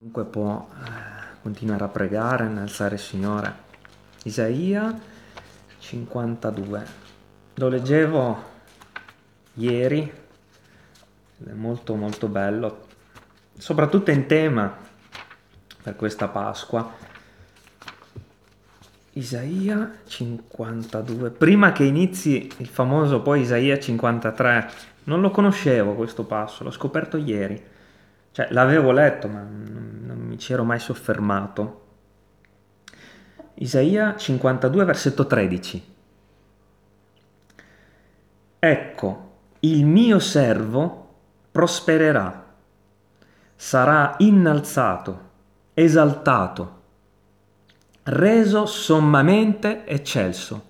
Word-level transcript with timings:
Comunque 0.00 0.26
può 0.26 0.68
eh, 0.72 1.40
continuare 1.42 1.82
a 1.82 1.88
pregare, 1.88 2.46
innalzare 2.46 2.94
il 2.94 3.00
Signore. 3.00 3.52
Isaia 4.22 4.96
52. 5.76 6.86
Lo 7.54 7.68
leggevo 7.68 8.42
ieri, 9.54 10.12
è 11.44 11.50
molto 11.50 11.96
molto 11.96 12.28
bello, 12.28 12.86
soprattutto 13.56 14.12
in 14.12 14.26
tema 14.26 14.72
per 15.82 15.96
questa 15.96 16.28
Pasqua. 16.28 16.94
Isaia 19.14 19.96
52. 20.06 21.30
Prima 21.30 21.72
che 21.72 21.82
inizi 21.82 22.48
il 22.58 22.68
famoso 22.68 23.20
poi 23.20 23.40
Isaia 23.40 23.76
53, 23.76 24.70
non 25.04 25.20
lo 25.20 25.32
conoscevo 25.32 25.94
questo 25.94 26.22
passo, 26.22 26.62
l'ho 26.62 26.70
scoperto 26.70 27.16
ieri. 27.16 27.76
Cioè, 28.38 28.52
l'avevo 28.52 28.92
letto, 28.92 29.26
ma 29.26 29.40
non, 29.40 30.02
non 30.04 30.18
mi 30.18 30.38
ci 30.38 30.52
ero 30.52 30.62
mai 30.62 30.78
soffermato. 30.78 31.86
Isaia 33.54 34.14
52, 34.14 34.84
versetto 34.84 35.26
13. 35.26 35.94
Ecco, 38.60 39.30
il 39.58 39.84
mio 39.84 40.20
servo 40.20 41.14
prospererà, 41.50 42.46
sarà 43.56 44.14
innalzato, 44.18 45.30
esaltato, 45.74 46.82
reso 48.04 48.66
sommamente 48.66 49.84
eccelso. 49.84 50.62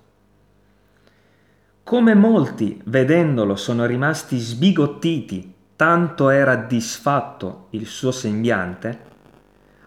Come 1.83 2.15
molti, 2.15 2.81
vedendolo, 2.85 3.55
sono 3.55 3.85
rimasti 3.85 4.39
sbigottiti 4.39 5.57
tanto 5.79 6.27
era 6.27 6.57
disfatto 6.57 7.67
il 7.69 7.85
suo 7.85 8.11
sembiante, 8.11 8.99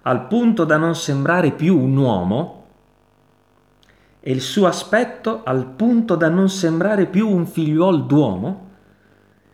al 0.05 0.27
punto 0.27 0.65
da 0.65 0.79
non 0.79 0.95
sembrare 0.95 1.51
più 1.51 1.79
un 1.79 1.95
uomo, 1.99 2.65
e 4.21 4.33
il 4.33 4.41
suo 4.41 4.67
aspetto 4.67 5.43
al 5.45 5.67
punto 5.67 6.15
da 6.15 6.31
non 6.31 6.49
sembrare 6.49 7.05
più 7.05 7.29
un 7.29 7.45
figliuol 7.45 8.07
d'uomo, 8.07 8.71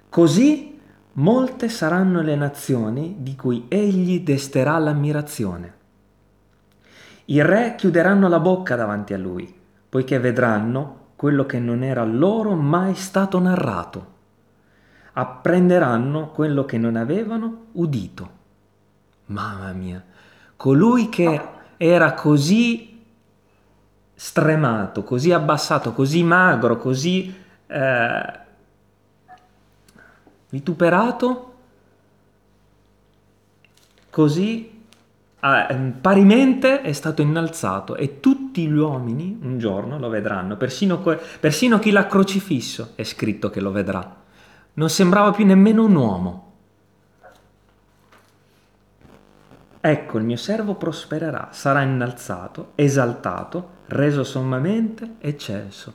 così 0.09 0.79
molte 1.15 1.69
saranno 1.69 2.23
le 2.23 2.37
nazioni 2.37 3.17
di 3.19 3.35
cui 3.35 3.65
egli 3.67 4.21
desterà 4.21 4.79
l'ammirazione. 4.79 5.75
I 7.25 7.43
re 7.43 7.75
chiuderanno 7.77 8.29
la 8.29 8.39
bocca 8.39 8.77
davanti 8.77 9.13
a 9.13 9.19
lui, 9.19 9.53
poiché 9.89 10.21
vedranno 10.21 11.07
quello 11.17 11.47
che 11.47 11.59
non 11.59 11.83
era 11.83 12.05
loro 12.05 12.55
mai 12.55 12.95
stato 12.95 13.41
narrato 13.41 14.18
apprenderanno 15.19 16.31
quello 16.31 16.65
che 16.65 16.79
non 16.79 16.95
avevano 16.95 17.67
udito. 17.73 18.37
Mamma 19.27 19.73
mia, 19.73 20.03
colui 20.55 21.09
che 21.09 21.41
era 21.77 22.15
così 22.15 23.03
stremato, 24.15 25.03
così 25.03 25.33
abbassato, 25.33 25.93
così 25.93 26.23
magro, 26.23 26.77
così 26.77 27.35
eh, 27.67 28.39
vituperato, 30.51 31.55
così 34.11 34.85
eh, 35.41 35.93
parimente 36.01 36.81
è 36.81 36.93
stato 36.93 37.23
innalzato 37.23 37.97
e 37.97 38.21
tutti 38.21 38.69
gli 38.69 38.77
uomini 38.77 39.37
un 39.43 39.59
giorno 39.59 39.99
lo 39.99 40.09
vedranno, 40.09 40.57
persino, 40.57 41.01
persino 41.41 41.81
chi 41.81 41.91
l'ha 41.91 42.07
crocifisso 42.07 42.93
è 42.95 43.03
scritto 43.03 43.51
che 43.51 43.61
lo 43.61 43.73
vedrà 43.73 44.27
non 44.79 44.89
sembrava 44.89 45.33
più 45.33 45.45
nemmeno 45.45 45.85
un 45.85 45.95
uomo. 45.97 46.53
Ecco, 49.81 50.19
il 50.19 50.25
mio 50.25 50.37
servo 50.37 50.75
prospererà, 50.77 51.49
sarà 51.51 51.83
innalzato, 51.83 52.73
esaltato, 52.77 53.71
reso 53.87 54.23
sommamente 54.23 55.17
eccelso. 55.19 55.95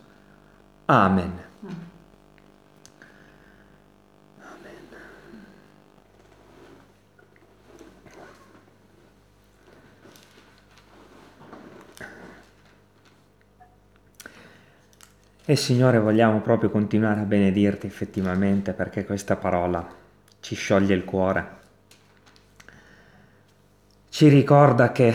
Amen. 0.85 1.91
E 15.45 15.57
Signore 15.57 15.99
vogliamo 15.99 16.39
proprio 16.39 16.69
continuare 16.69 17.19
a 17.19 17.25
benedirti 17.25 17.85
effettivamente 17.85 18.71
perché 18.71 19.03
questa 19.03 19.35
parola 19.35 19.85
ci 20.39 20.55
scioglie 20.55 20.95
il 20.95 21.03
cuore, 21.03 21.47
ci 24.07 24.29
ricorda 24.29 24.93
che 24.93 25.13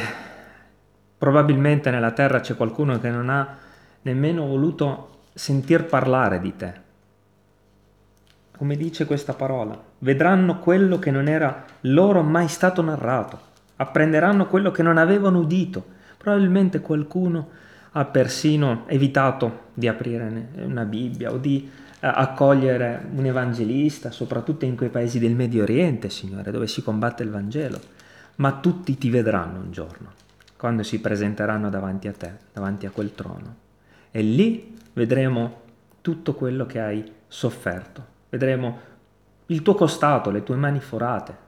probabilmente 1.17 1.91
nella 1.91 2.11
terra 2.11 2.41
c'è 2.41 2.57
qualcuno 2.57 2.99
che 3.01 3.09
non 3.09 3.31
ha 3.31 3.57
nemmeno 4.03 4.47
voluto 4.47 5.21
sentir 5.33 5.87
parlare 5.87 6.41
di 6.41 6.55
te. 6.55 6.73
Come 8.55 8.77
dice 8.77 9.07
questa 9.07 9.33
parola, 9.33 9.83
vedranno 10.01 10.59
quello 10.59 10.99
che 10.99 11.11
non 11.11 11.27
era 11.27 11.65
loro 11.83 12.23
mai 12.23 12.49
stato 12.49 12.83
narrato, 12.83 13.41
apprenderanno 13.77 14.47
quello 14.47 14.73
che 14.73 14.83
non 14.83 14.99
avevano 14.99 15.39
udito. 15.39 15.87
Probabilmente 16.19 16.81
qualcuno 16.81 17.49
ha 17.93 18.05
persino 18.05 18.85
evitato 18.87 19.67
di 19.75 19.89
aprire 19.89 20.51
una 20.57 20.85
Bibbia 20.85 21.33
o 21.33 21.39
di 21.39 21.69
eh, 22.01 22.07
accogliere 22.07 23.09
un 23.13 23.25
evangelista, 23.25 24.11
soprattutto 24.11 24.65
in 24.65 24.77
quei 24.77 24.91
paesi 24.91 25.19
del 25.19 25.35
Medio 25.35 25.63
Oriente, 25.63 26.11
Signore, 26.11 26.51
dove 26.51 26.67
si 26.67 26.83
combatte 26.83 27.23
il 27.23 27.31
Vangelo. 27.31 27.81
Ma 28.37 28.53
tutti 28.61 28.97
ti 28.99 29.11
vedranno 29.11 29.59
un 29.59 29.73
giorno, 29.73 30.13
quando 30.57 30.83
si 30.83 31.01
presenteranno 31.01 31.71
davanti 31.71 32.09
a 32.09 32.13
te, 32.13 32.33
davanti 32.53 32.87
a 32.87 32.91
quel 32.91 33.15
trono. 33.15 33.57
E 34.11 34.23
lì 34.23 34.77
vedremo 34.93 35.63
tutto 36.01 36.35
quello 36.35 36.67
che 36.67 36.81
hai 36.81 37.13
sofferto, 37.27 38.07
vedremo 38.29 38.87
il 39.47 39.63
tuo 39.63 39.75
costato, 39.75 40.31
le 40.31 40.43
tue 40.43 40.57
mani 40.57 40.81
forate. 40.81 41.47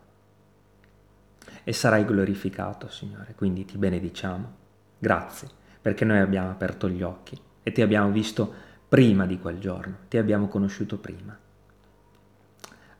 E 1.62 1.72
sarai 1.72 2.04
glorificato, 2.04 2.88
Signore. 2.88 3.34
Quindi 3.36 3.64
ti 3.66 3.76
benediciamo. 3.76 4.52
Grazie 4.98 5.58
perché 5.80 6.04
noi 6.04 6.18
abbiamo 6.18 6.50
aperto 6.50 6.88
gli 6.88 7.02
occhi 7.02 7.38
e 7.62 7.72
ti 7.72 7.82
abbiamo 7.82 8.10
visto 8.10 8.52
prima 8.88 9.26
di 9.26 9.38
quel 9.38 9.58
giorno, 9.58 9.98
ti 10.08 10.18
abbiamo 10.18 10.48
conosciuto 10.48 10.98
prima. 10.98 11.38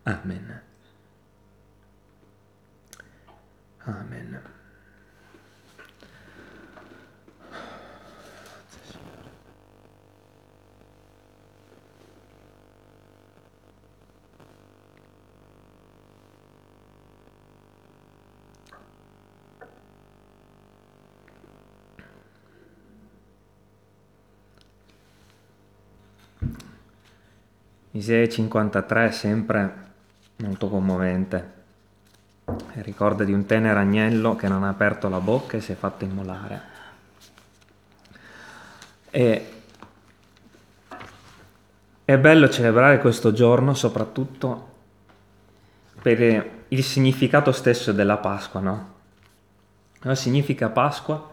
Amen. 0.02 0.62
Amen. 3.84 4.40
Isaia 28.00 28.26
53 28.26 29.08
è 29.08 29.10
sempre 29.10 29.74
molto 30.36 30.70
commovente. 30.70 31.58
Ricorda 32.76 33.24
di 33.24 33.32
un 33.34 33.44
tenero 33.44 33.78
agnello 33.78 34.36
che 34.36 34.48
non 34.48 34.64
ha 34.64 34.70
aperto 34.70 35.10
la 35.10 35.20
bocca 35.20 35.58
e 35.58 35.60
si 35.60 35.72
è 35.72 35.74
fatto 35.74 36.04
immolare. 36.04 36.62
E 39.10 39.52
è 42.02 42.18
bello 42.18 42.48
celebrare 42.48 43.00
questo 43.00 43.32
giorno 43.32 43.74
soprattutto 43.74 44.68
per 46.00 46.64
il 46.68 46.82
significato 46.82 47.52
stesso 47.52 47.92
della 47.92 48.16
Pasqua, 48.16 48.60
no? 48.60 48.94
Cosa 50.00 50.14
significa 50.14 50.70
Pasqua? 50.70 51.30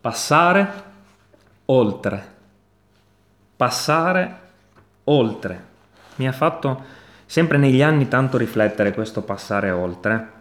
Passare 0.00 0.82
oltre. 1.66 2.38
Passare 3.54 4.48
oltre. 5.10 5.68
Mi 6.16 6.26
ha 6.26 6.32
fatto 6.32 6.98
sempre 7.26 7.58
negli 7.58 7.82
anni 7.82 8.08
tanto 8.08 8.36
riflettere 8.36 8.92
questo 8.92 9.22
passare 9.22 9.70
oltre, 9.70 10.38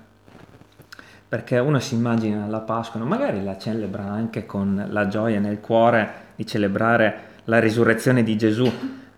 perché 1.28 1.60
uno 1.60 1.80
si 1.80 1.94
immagina 1.94 2.48
la 2.48 2.60
Pasqua, 2.62 3.00
magari 3.02 3.44
la 3.44 3.58
celebra 3.58 4.04
anche 4.04 4.46
con 4.46 4.88
la 4.90 5.08
gioia 5.08 5.40
nel 5.40 5.60
cuore 5.60 6.28
di 6.36 6.46
celebrare 6.46 7.28
la 7.46 7.60
risurrezione 7.60 8.24
di 8.24 8.36
Gesù, 8.38 8.72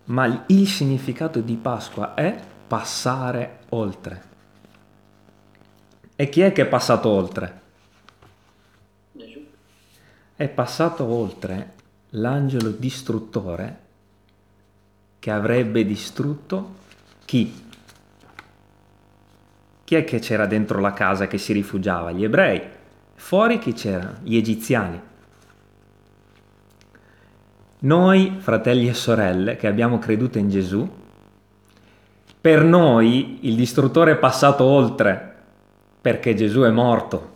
ma 0.05 0.43
il 0.47 0.67
significato 0.67 1.39
di 1.39 1.55
Pasqua 1.55 2.13
è 2.13 2.37
passare 2.67 3.59
oltre. 3.69 4.29
E 6.15 6.29
chi 6.29 6.41
è 6.41 6.51
che 6.51 6.63
è 6.63 6.67
passato 6.67 7.09
oltre? 7.09 7.59
È 10.35 10.47
passato 10.49 11.05
oltre 11.05 11.73
l'angelo 12.09 12.69
distruttore 12.71 13.80
che 15.21 15.29
avrebbe 15.29 15.85
distrutto 15.85 16.73
chi? 17.25 17.53
Chi 19.83 19.95
è 19.95 20.03
che 20.03 20.17
c'era 20.17 20.47
dentro 20.47 20.79
la 20.79 20.93
casa 20.93 21.27
che 21.27 21.37
si 21.37 21.53
rifugiava? 21.53 22.11
Gli 22.11 22.23
ebrei. 22.23 22.59
Fuori 23.13 23.59
chi 23.59 23.73
c'era? 23.73 24.15
Gli 24.23 24.35
egiziani. 24.35 24.99
Noi, 27.81 28.37
fratelli 28.39 28.87
e 28.87 28.95
sorelle, 28.95 29.57
che 29.57 29.67
abbiamo 29.67 29.99
creduto 29.99 30.39
in 30.39 30.49
Gesù, 30.49 30.89
per 32.41 32.63
noi 32.63 33.47
il 33.47 33.55
distruttore 33.55 34.13
è 34.13 34.17
passato 34.17 34.63
oltre 34.63 35.35
perché 36.01 36.33
Gesù 36.33 36.61
è 36.61 36.71
morto 36.71 37.29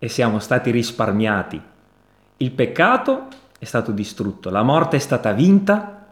e 0.00 0.08
siamo 0.08 0.40
stati 0.40 0.72
risparmiati. 0.72 1.62
Il 2.38 2.50
peccato 2.50 3.28
è 3.60 3.64
stato 3.64 3.92
distrutto, 3.92 4.50
la 4.50 4.64
morte 4.64 4.96
è 4.96 5.00
stata 5.00 5.30
vinta, 5.30 6.03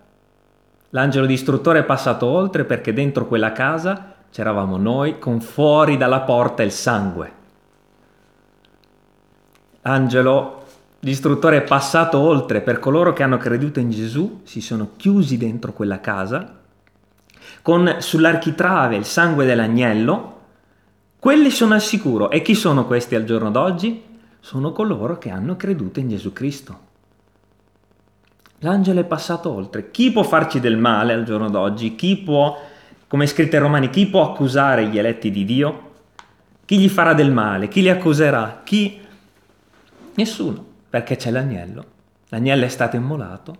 l'angelo 0.92 1.26
distruttore 1.26 1.80
è 1.80 1.84
passato 1.84 2.26
oltre 2.26 2.64
perché 2.64 2.94
dentro 2.94 3.26
quella 3.26 3.52
casa 3.52 4.14
c'eravamo 4.30 4.78
noi 4.78 5.18
con 5.18 5.40
fuori 5.40 5.98
dalla 5.98 6.20
porta 6.20 6.62
il 6.62 6.72
sangue. 6.72 7.32
L'angelo 9.82 10.62
L'istruttore 11.04 11.56
è 11.56 11.62
passato 11.62 12.16
oltre 12.18 12.60
per 12.60 12.78
coloro 12.78 13.12
che 13.12 13.24
hanno 13.24 13.36
creduto 13.36 13.80
in 13.80 13.90
Gesù, 13.90 14.42
si 14.44 14.60
sono 14.60 14.90
chiusi 14.94 15.36
dentro 15.36 15.72
quella 15.72 15.98
casa, 15.98 16.60
con 17.60 17.96
sull'architrave 17.98 18.94
il 18.94 19.04
sangue 19.04 19.44
dell'agnello, 19.44 20.40
quelli 21.18 21.50
sono 21.50 21.74
al 21.74 21.80
sicuro. 21.80 22.30
E 22.30 22.40
chi 22.40 22.54
sono 22.54 22.86
questi 22.86 23.16
al 23.16 23.24
giorno 23.24 23.50
d'oggi? 23.50 24.00
Sono 24.38 24.70
coloro 24.70 25.18
che 25.18 25.30
hanno 25.30 25.56
creduto 25.56 25.98
in 25.98 26.08
Gesù 26.08 26.32
Cristo. 26.32 26.90
L'angelo 28.62 29.00
è 29.00 29.04
passato 29.04 29.52
oltre. 29.52 29.90
Chi 29.90 30.10
può 30.12 30.22
farci 30.22 30.60
del 30.60 30.76
male 30.76 31.12
al 31.12 31.24
giorno 31.24 31.48
d'oggi? 31.48 31.94
Chi 31.94 32.16
può, 32.16 32.60
come 33.06 33.26
scritto 33.26 33.56
ai 33.56 33.62
Romani, 33.62 33.90
chi 33.90 34.06
può 34.06 34.30
accusare 34.30 34.86
gli 34.86 34.98
eletti 34.98 35.30
di 35.30 35.44
Dio? 35.44 35.90
Chi 36.64 36.78
gli 36.78 36.88
farà 36.88 37.12
del 37.12 37.32
male? 37.32 37.68
Chi 37.68 37.82
li 37.82 37.90
accuserà? 37.90 38.60
Chi? 38.64 39.00
Nessuno 40.14 40.64
perché 40.88 41.16
c'è 41.16 41.30
l'agnello. 41.30 41.84
L'agnello 42.28 42.64
è 42.64 42.68
stato 42.68 42.96
immolato. 42.96 43.56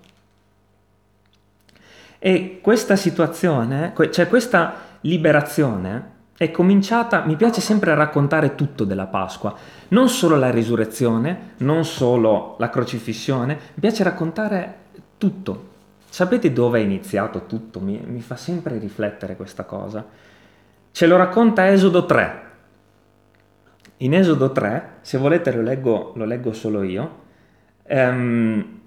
E 2.19 2.61
questa 2.63 2.95
situazione, 2.95 3.93
cioè 4.11 4.29
questa 4.29 4.75
liberazione 5.01 6.11
è 6.37 6.51
cominciata, 6.51 7.25
mi 7.25 7.37
piace 7.37 7.61
sempre 7.61 7.95
raccontare 7.95 8.55
tutto 8.55 8.85
della 8.85 9.07
Pasqua, 9.07 9.55
non 9.89 10.09
solo 10.09 10.37
la 10.37 10.51
risurrezione, 10.51 11.55
non 11.59 11.85
solo 11.85 12.57
la 12.59 12.69
crocifissione, 12.69 13.55
mi 13.55 13.81
piace 13.81 14.05
raccontare 14.05 14.82
tutto. 15.23 15.71
Sapete 16.09 16.53
dove 16.53 16.81
è 16.81 16.83
iniziato 16.83 17.47
tutto? 17.47 17.79
Mi, 17.79 18.03
mi 18.05 18.21
fa 18.21 18.35
sempre 18.35 18.77
riflettere 18.79 19.37
questa 19.37 19.63
cosa. 19.63 20.05
Ce 20.91 21.07
lo 21.07 21.17
racconta 21.17 21.71
Esodo 21.71 22.05
3. 22.07 22.43
In 23.99 24.15
Esodo 24.15 24.51
3, 24.51 24.95
se 25.03 25.19
volete 25.19 25.53
lo 25.53 25.63
leggo, 25.63 26.11
lo 26.17 26.25
leggo 26.25 26.53
solo 26.53 26.83
io, 26.83 27.21
ehm, 27.85 28.81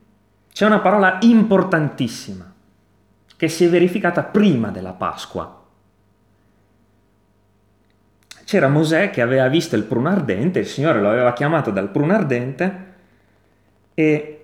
c'è 0.52 0.66
una 0.66 0.80
parola 0.80 1.20
importantissima 1.22 2.54
che 3.38 3.48
si 3.48 3.64
è 3.64 3.70
verificata 3.70 4.24
prima 4.24 4.72
della 4.72 4.92
Pasqua. 4.92 5.64
C'era 8.44 8.68
Mosè 8.68 9.10
che 9.10 9.22
aveva 9.22 9.48
visto 9.48 9.78
il 9.78 9.84
pruno 9.84 10.10
ardente, 10.10 10.60
il 10.60 10.68
Signore 10.68 11.00
lo 11.00 11.10
aveva 11.10 11.32
chiamato 11.32 11.72
dal 11.72 11.90
pruno 11.90 12.14
ardente 12.14 12.94
e 13.94 14.35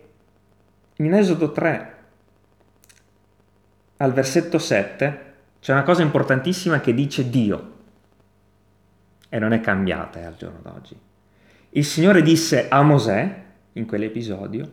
in 1.05 1.13
Esodo 1.13 1.51
3 1.51 1.95
al 3.97 4.13
versetto 4.13 4.57
7 4.57 5.33
c'è 5.59 5.73
una 5.73 5.83
cosa 5.83 6.01
importantissima 6.01 6.79
che 6.79 6.93
dice 6.93 7.29
Dio 7.29 7.71
e 9.29 9.39
non 9.39 9.53
è 9.53 9.61
cambiata 9.61 10.19
eh, 10.19 10.25
al 10.25 10.35
giorno 10.35 10.59
d'oggi. 10.61 10.97
Il 11.69 11.85
Signore 11.85 12.21
disse 12.21 12.67
a 12.67 12.81
Mosè, 12.81 13.43
in 13.73 13.85
quell'episodio, 13.85 14.71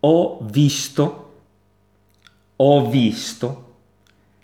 ho 0.00 0.40
visto, 0.42 1.40
ho 2.56 2.90
visto 2.90 3.76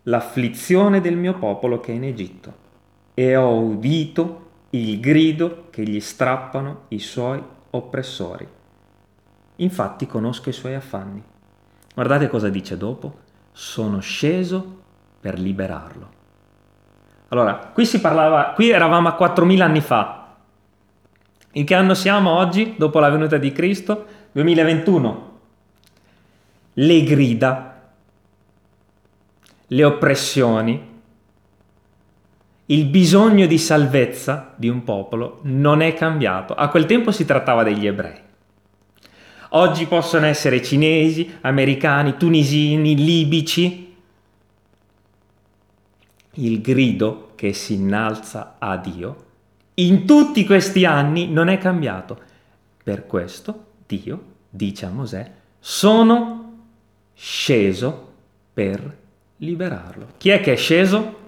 l'afflizione 0.04 1.00
del 1.00 1.16
mio 1.16 1.34
popolo 1.34 1.80
che 1.80 1.92
è 1.92 1.96
in 1.96 2.04
Egitto 2.04 2.54
e 3.14 3.36
ho 3.36 3.60
udito 3.60 4.50
il 4.70 5.00
grido 5.00 5.66
che 5.70 5.82
gli 5.82 6.00
strappano 6.00 6.84
i 6.88 6.98
suoi 6.98 7.42
oppressori. 7.70 8.48
Infatti 9.62 10.06
conosco 10.06 10.49
i 10.49 10.53
suoi 10.53 10.75
affanni. 10.75 11.23
Guardate 11.94 12.29
cosa 12.29 12.49
dice 12.49 12.76
dopo. 12.76 13.20
Sono 13.53 14.00
sceso 14.00 14.81
per 15.20 15.38
liberarlo. 15.38 16.20
Allora, 17.29 17.70
qui 17.73 17.87
si 17.87 18.00
parlava, 18.00 18.53
qui 18.55 18.70
eravamo 18.70 19.09
a 19.09 19.14
4000 19.14 19.64
anni 19.64 19.81
fa, 19.81 20.37
in 21.53 21.64
che 21.64 21.75
anno 21.75 21.94
siamo 21.94 22.31
oggi, 22.31 22.75
dopo 22.76 22.99
la 22.99 23.11
venuta 23.11 23.37
di 23.37 23.53
Cristo? 23.53 24.06
2021. 24.32 25.38
Le 26.75 27.05
grida, 27.05 27.82
le 29.67 29.85
oppressioni, 29.85 30.91
il 32.67 32.87
bisogno 32.87 33.47
di 33.47 33.59
salvezza 33.59 34.55
di 34.56 34.69
un 34.69 34.82
popolo 34.82 35.41
non 35.43 35.82
è 35.82 35.93
cambiato. 35.93 36.55
A 36.55 36.69
quel 36.69 36.87
tempo 36.87 37.12
si 37.12 37.26
trattava 37.26 37.62
degli 37.62 37.87
ebrei. 37.87 38.31
Oggi 39.54 39.87
possono 39.87 40.26
essere 40.26 40.62
cinesi, 40.62 41.38
americani, 41.43 42.16
tunisini, 42.16 42.96
libici. 42.96 43.94
Il 46.34 46.60
grido 46.62 47.32
che 47.34 47.52
si 47.52 47.75
innalza 47.75 48.56
a 48.58 48.76
Dio 48.78 49.25
in 49.75 50.06
tutti 50.06 50.44
questi 50.44 50.84
anni 50.84 51.28
non 51.28 51.49
è 51.49 51.58
cambiato. 51.58 52.20
Per 52.82 53.06
questo 53.06 53.66
Dio 53.87 54.25
dice 54.49 54.87
a 54.87 54.90
Mosè, 54.90 55.31
sono 55.58 56.64
sceso 57.14 58.12
per 58.52 58.99
liberarlo. 59.38 60.08
Chi 60.19 60.31
è 60.31 60.40
che 60.40 60.52
è 60.52 60.56
sceso? 60.56 61.19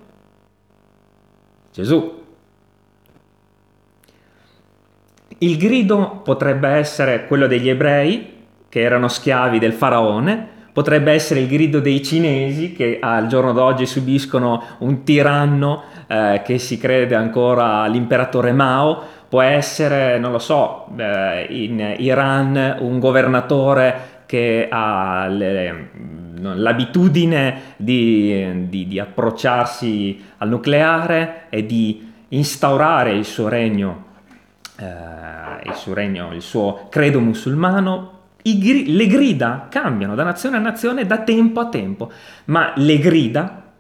Gesù. 1.72 2.23
Il 5.38 5.56
grido 5.56 6.20
potrebbe 6.22 6.68
essere 6.68 7.26
quello 7.26 7.46
degli 7.46 7.68
ebrei, 7.68 8.32
che 8.68 8.80
erano 8.80 9.08
schiavi 9.08 9.58
del 9.58 9.72
faraone, 9.72 10.48
potrebbe 10.72 11.12
essere 11.12 11.40
il 11.40 11.46
grido 11.46 11.78
dei 11.78 12.02
cinesi 12.02 12.72
che 12.72 12.98
al 13.00 13.28
giorno 13.28 13.52
d'oggi 13.52 13.86
subiscono 13.86 14.60
un 14.78 15.04
tiranno 15.04 15.84
eh, 16.08 16.42
che 16.44 16.58
si 16.58 16.78
crede 16.78 17.14
ancora 17.14 17.86
l'imperatore 17.86 18.52
Mao, 18.52 19.00
può 19.28 19.40
essere, 19.40 20.18
non 20.18 20.32
lo 20.32 20.40
so, 20.40 20.86
eh, 20.96 21.46
in 21.48 21.94
Iran 21.98 22.78
un 22.80 22.98
governatore 22.98 24.22
che 24.26 24.66
ha 24.68 25.26
le, 25.28 25.90
l'abitudine 26.40 27.74
di, 27.76 28.68
di, 28.68 28.86
di, 28.88 28.98
approcciarsi 28.98 30.24
al 30.38 30.48
nucleare 30.48 31.46
e 31.50 31.64
di 31.66 32.12
instaurare 32.28 33.12
il 33.12 33.24
suo 33.24 33.48
regno, 33.48 34.03
eh, 34.76 35.68
il 35.68 35.74
suo 35.74 35.94
regno, 35.94 36.32
il 36.32 36.42
suo 36.42 36.86
credo 36.88 37.20
musulmano. 37.20 38.12
I, 38.42 38.94
le 38.94 39.06
grida 39.06 39.68
cambiano 39.70 40.14
da 40.14 40.22
nazione 40.22 40.56
a 40.56 40.60
nazione 40.60 41.06
da 41.06 41.22
tempo 41.22 41.60
a 41.60 41.68
tempo, 41.68 42.12
ma 42.46 42.72
le 42.76 42.98
grida 42.98 43.72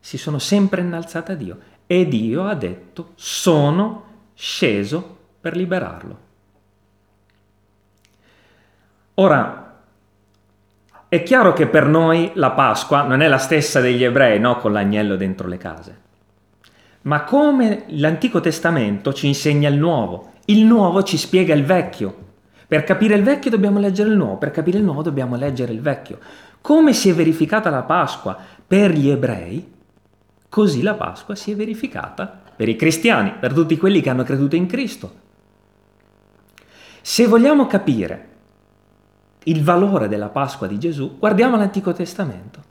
si 0.00 0.16
sono 0.16 0.38
sempre 0.38 0.80
innalzate 0.80 1.32
a 1.32 1.34
Dio 1.34 1.58
e 1.86 2.06
Dio 2.06 2.44
ha 2.46 2.54
detto 2.54 3.12
sono 3.16 4.04
sceso 4.34 5.18
per 5.40 5.56
liberarlo. 5.56 6.18
Ora, 9.14 9.80
è 11.08 11.22
chiaro 11.22 11.52
che 11.52 11.66
per 11.66 11.86
noi 11.86 12.30
la 12.34 12.50
Pasqua 12.52 13.02
non 13.02 13.20
è 13.20 13.28
la 13.28 13.38
stessa 13.38 13.80
degli 13.80 14.04
ebrei, 14.04 14.38
no? 14.38 14.56
Con 14.58 14.72
l'agnello 14.72 15.16
dentro 15.16 15.48
le 15.48 15.56
case. 15.56 16.06
Ma 17.02 17.24
come 17.24 17.84
l'Antico 17.88 18.40
Testamento 18.40 19.12
ci 19.12 19.26
insegna 19.26 19.68
il 19.68 19.76
Nuovo, 19.76 20.32
il 20.46 20.64
Nuovo 20.64 21.02
ci 21.02 21.16
spiega 21.16 21.54
il 21.54 21.64
Vecchio. 21.64 22.26
Per 22.66 22.84
capire 22.84 23.14
il 23.14 23.22
Vecchio 23.22 23.50
dobbiamo 23.50 23.78
leggere 23.78 24.10
il 24.10 24.16
Nuovo, 24.16 24.36
per 24.36 24.50
capire 24.50 24.78
il 24.78 24.84
Nuovo 24.84 25.02
dobbiamo 25.02 25.36
leggere 25.36 25.72
il 25.72 25.80
Vecchio. 25.80 26.18
Come 26.60 26.92
si 26.92 27.08
è 27.08 27.14
verificata 27.14 27.70
la 27.70 27.82
Pasqua 27.82 28.36
per 28.66 28.92
gli 28.92 29.08
ebrei, 29.08 29.76
Così 30.48 30.80
la 30.80 30.94
Pasqua 30.94 31.34
si 31.34 31.52
è 31.52 31.56
verificata 31.56 32.40
per 32.56 32.68
i 32.68 32.76
cristiani, 32.76 33.34
per 33.38 33.52
tutti 33.52 33.76
quelli 33.76 34.00
che 34.00 34.08
hanno 34.08 34.24
creduto 34.24 34.56
in 34.56 34.66
Cristo. 34.66 35.26
Se 37.02 37.26
vogliamo 37.26 37.66
capire 37.66 38.26
il 39.44 39.62
valore 39.62 40.08
della 40.08 40.30
Pasqua 40.30 40.66
di 40.66 40.78
Gesù, 40.78 41.18
guardiamo 41.18 41.56
l'Antico 41.56 41.92
Testamento. 41.92 42.67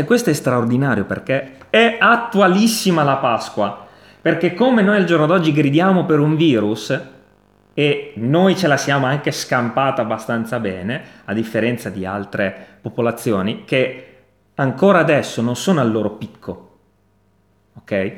E 0.00 0.04
questo 0.04 0.30
è 0.30 0.32
straordinario 0.32 1.04
perché 1.04 1.58
è 1.68 1.98
attualissima 2.00 3.02
la 3.02 3.16
Pasqua, 3.16 3.86
perché 4.18 4.54
come 4.54 4.80
noi 4.80 4.96
al 4.96 5.04
giorno 5.04 5.26
d'oggi 5.26 5.52
gridiamo 5.52 6.06
per 6.06 6.20
un 6.20 6.36
virus, 6.36 6.98
e 7.74 8.14
noi 8.16 8.56
ce 8.56 8.66
la 8.66 8.78
siamo 8.78 9.04
anche 9.04 9.30
scampata 9.30 10.00
abbastanza 10.00 10.58
bene, 10.58 11.02
a 11.26 11.34
differenza 11.34 11.90
di 11.90 12.06
altre 12.06 12.78
popolazioni, 12.80 13.64
che 13.66 14.22
ancora 14.54 15.00
adesso 15.00 15.42
non 15.42 15.54
sono 15.54 15.80
al 15.80 15.90
loro 15.92 16.12
picco. 16.12 16.78
ok? 17.76 18.12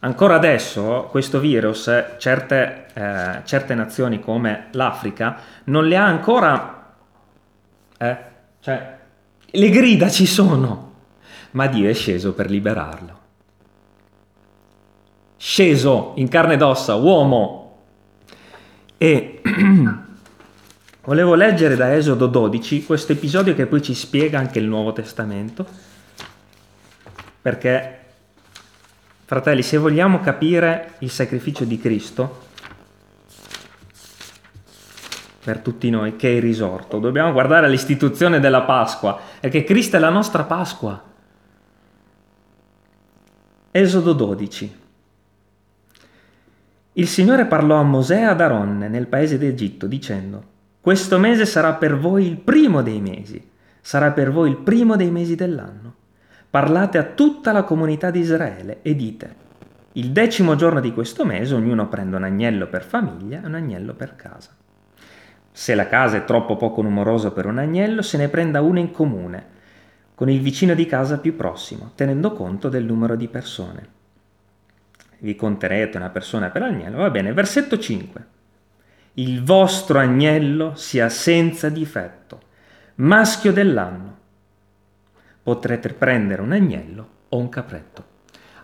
Ancora 0.00 0.34
adesso 0.34 1.06
questo 1.08 1.38
virus, 1.38 1.88
certe, 2.18 2.86
eh, 2.94 3.42
certe 3.44 3.76
nazioni 3.76 4.18
come 4.18 4.66
l'Africa, 4.72 5.36
non 5.66 5.86
le 5.86 5.96
ha 5.96 6.04
ancora... 6.04 6.94
Eh, 7.96 8.16
cioè, 8.58 8.96
le 9.50 9.70
grida 9.70 10.10
ci 10.10 10.26
sono, 10.26 10.87
ma 11.52 11.66
Dio 11.66 11.88
è 11.88 11.94
sceso 11.94 12.32
per 12.32 12.50
liberarlo. 12.50 13.16
Sceso 15.36 16.12
in 16.16 16.28
carne 16.28 16.54
ed 16.54 16.62
ossa, 16.62 16.94
uomo. 16.94 17.78
E 18.96 19.40
volevo 21.04 21.34
leggere 21.34 21.76
da 21.76 21.94
Esodo 21.94 22.26
12 22.26 22.84
questo 22.84 23.12
episodio 23.12 23.54
che 23.54 23.66
poi 23.66 23.80
ci 23.80 23.94
spiega 23.94 24.38
anche 24.38 24.58
il 24.58 24.66
Nuovo 24.66 24.92
Testamento, 24.92 25.66
perché 27.40 27.98
Fratelli, 29.28 29.62
se 29.62 29.76
vogliamo 29.76 30.20
capire 30.20 30.94
il 31.00 31.10
sacrificio 31.10 31.64
di 31.64 31.78
Cristo 31.78 32.46
per 35.44 35.58
tutti 35.60 35.90
noi, 35.90 36.16
che 36.16 36.28
è 36.28 36.36
il 36.36 36.42
risorto, 36.42 36.98
dobbiamo 36.98 37.32
guardare 37.32 37.66
all'istituzione 37.66 38.40
della 38.40 38.62
Pasqua, 38.62 39.20
perché 39.40 39.64
Cristo 39.64 39.96
è 39.96 39.98
la 39.98 40.08
nostra 40.08 40.44
Pasqua. 40.44 41.07
Esodo 43.70 44.14
12. 44.14 44.76
Il 46.94 47.06
Signore 47.06 47.44
parlò 47.44 47.76
a 47.76 47.82
Mosè 47.82 48.22
ad 48.22 48.40
Aronne 48.40 48.88
nel 48.88 49.08
paese 49.08 49.36
d'Egitto, 49.36 49.86
dicendo, 49.86 50.42
Questo 50.80 51.18
mese 51.18 51.44
sarà 51.44 51.74
per 51.74 51.98
voi 51.98 52.26
il 52.26 52.38
primo 52.38 52.80
dei 52.80 53.02
mesi, 53.02 53.46
sarà 53.82 54.12
per 54.12 54.32
voi 54.32 54.48
il 54.48 54.56
primo 54.56 54.96
dei 54.96 55.10
mesi 55.10 55.34
dell'anno. 55.34 55.94
Parlate 56.48 56.96
a 56.96 57.02
tutta 57.04 57.52
la 57.52 57.64
comunità 57.64 58.10
di 58.10 58.20
Israele 58.20 58.78
e 58.80 58.96
dite, 58.96 59.34
il 59.92 60.12
decimo 60.12 60.54
giorno 60.56 60.80
di 60.80 60.94
questo 60.94 61.26
mese 61.26 61.54
ognuno 61.54 61.88
prende 61.88 62.16
un 62.16 62.24
agnello 62.24 62.68
per 62.68 62.84
famiglia 62.84 63.42
e 63.42 63.46
un 63.46 63.54
agnello 63.54 63.92
per 63.92 64.16
casa. 64.16 64.48
Se 65.52 65.74
la 65.74 65.88
casa 65.88 66.16
è 66.16 66.24
troppo 66.24 66.56
poco 66.56 66.80
numerosa 66.80 67.32
per 67.32 67.44
un 67.44 67.58
agnello, 67.58 68.00
se 68.00 68.16
ne 68.16 68.28
prenda 68.28 68.62
uno 68.62 68.78
in 68.78 68.90
comune, 68.92 69.56
con 70.18 70.28
il 70.28 70.40
vicino 70.40 70.74
di 70.74 70.84
casa 70.84 71.18
più 71.18 71.36
prossimo, 71.36 71.92
tenendo 71.94 72.32
conto 72.32 72.68
del 72.68 72.82
numero 72.82 73.14
di 73.14 73.28
persone. 73.28 73.88
Vi 75.20 75.36
conterete 75.36 75.96
una 75.96 76.08
persona 76.08 76.50
per 76.50 76.62
agnello, 76.62 76.96
va 76.96 77.10
bene. 77.10 77.32
Versetto 77.32 77.78
5. 77.78 78.26
Il 79.12 79.44
vostro 79.44 80.00
agnello 80.00 80.74
sia 80.74 81.08
senza 81.08 81.68
difetto, 81.68 82.40
maschio 82.96 83.52
dell'anno 83.52 84.16
potrete 85.40 85.90
prendere 85.90 86.42
un 86.42 86.50
agnello 86.50 87.08
o 87.28 87.38
un 87.38 87.48
capretto. 87.48 88.04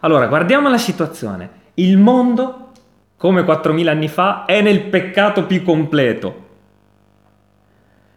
Allora, 0.00 0.26
guardiamo 0.26 0.68
la 0.68 0.76
situazione. 0.76 1.50
Il 1.74 1.98
mondo, 1.98 2.72
come 3.16 3.42
4.000 3.42 3.86
anni 3.86 4.08
fa, 4.08 4.44
è 4.44 4.60
nel 4.60 4.86
peccato 4.86 5.46
più 5.46 5.62
completo. 5.62 6.46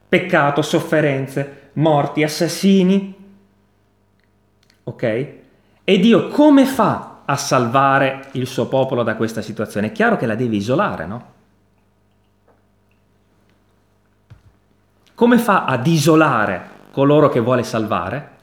Peccato, 0.10 0.64
sofferenze, 0.64 1.70
morti, 1.74 2.24
assassini. 2.24 3.17
Ok? 4.88 5.04
E 5.84 6.00
Dio 6.00 6.28
come 6.28 6.66
fa 6.66 7.22
a 7.26 7.36
salvare 7.36 8.30
il 8.34 8.48
suo 8.48 8.68
popolo 8.68 9.04
da 9.04 9.16
questa 9.16 9.42
situazione? 9.42 9.88
È 9.88 9.92
chiaro 9.92 10.18
che 10.18 10.26
la 10.26 10.36
deve 10.36 10.56
isolare, 10.56 11.06
no? 11.06 11.26
Come 15.14 15.38
fa 15.38 15.66
ad 15.66 15.86
isolare 15.88 16.70
coloro 16.92 17.30
che 17.30 17.40
vuole 17.40 17.64
salvare? 17.64 18.36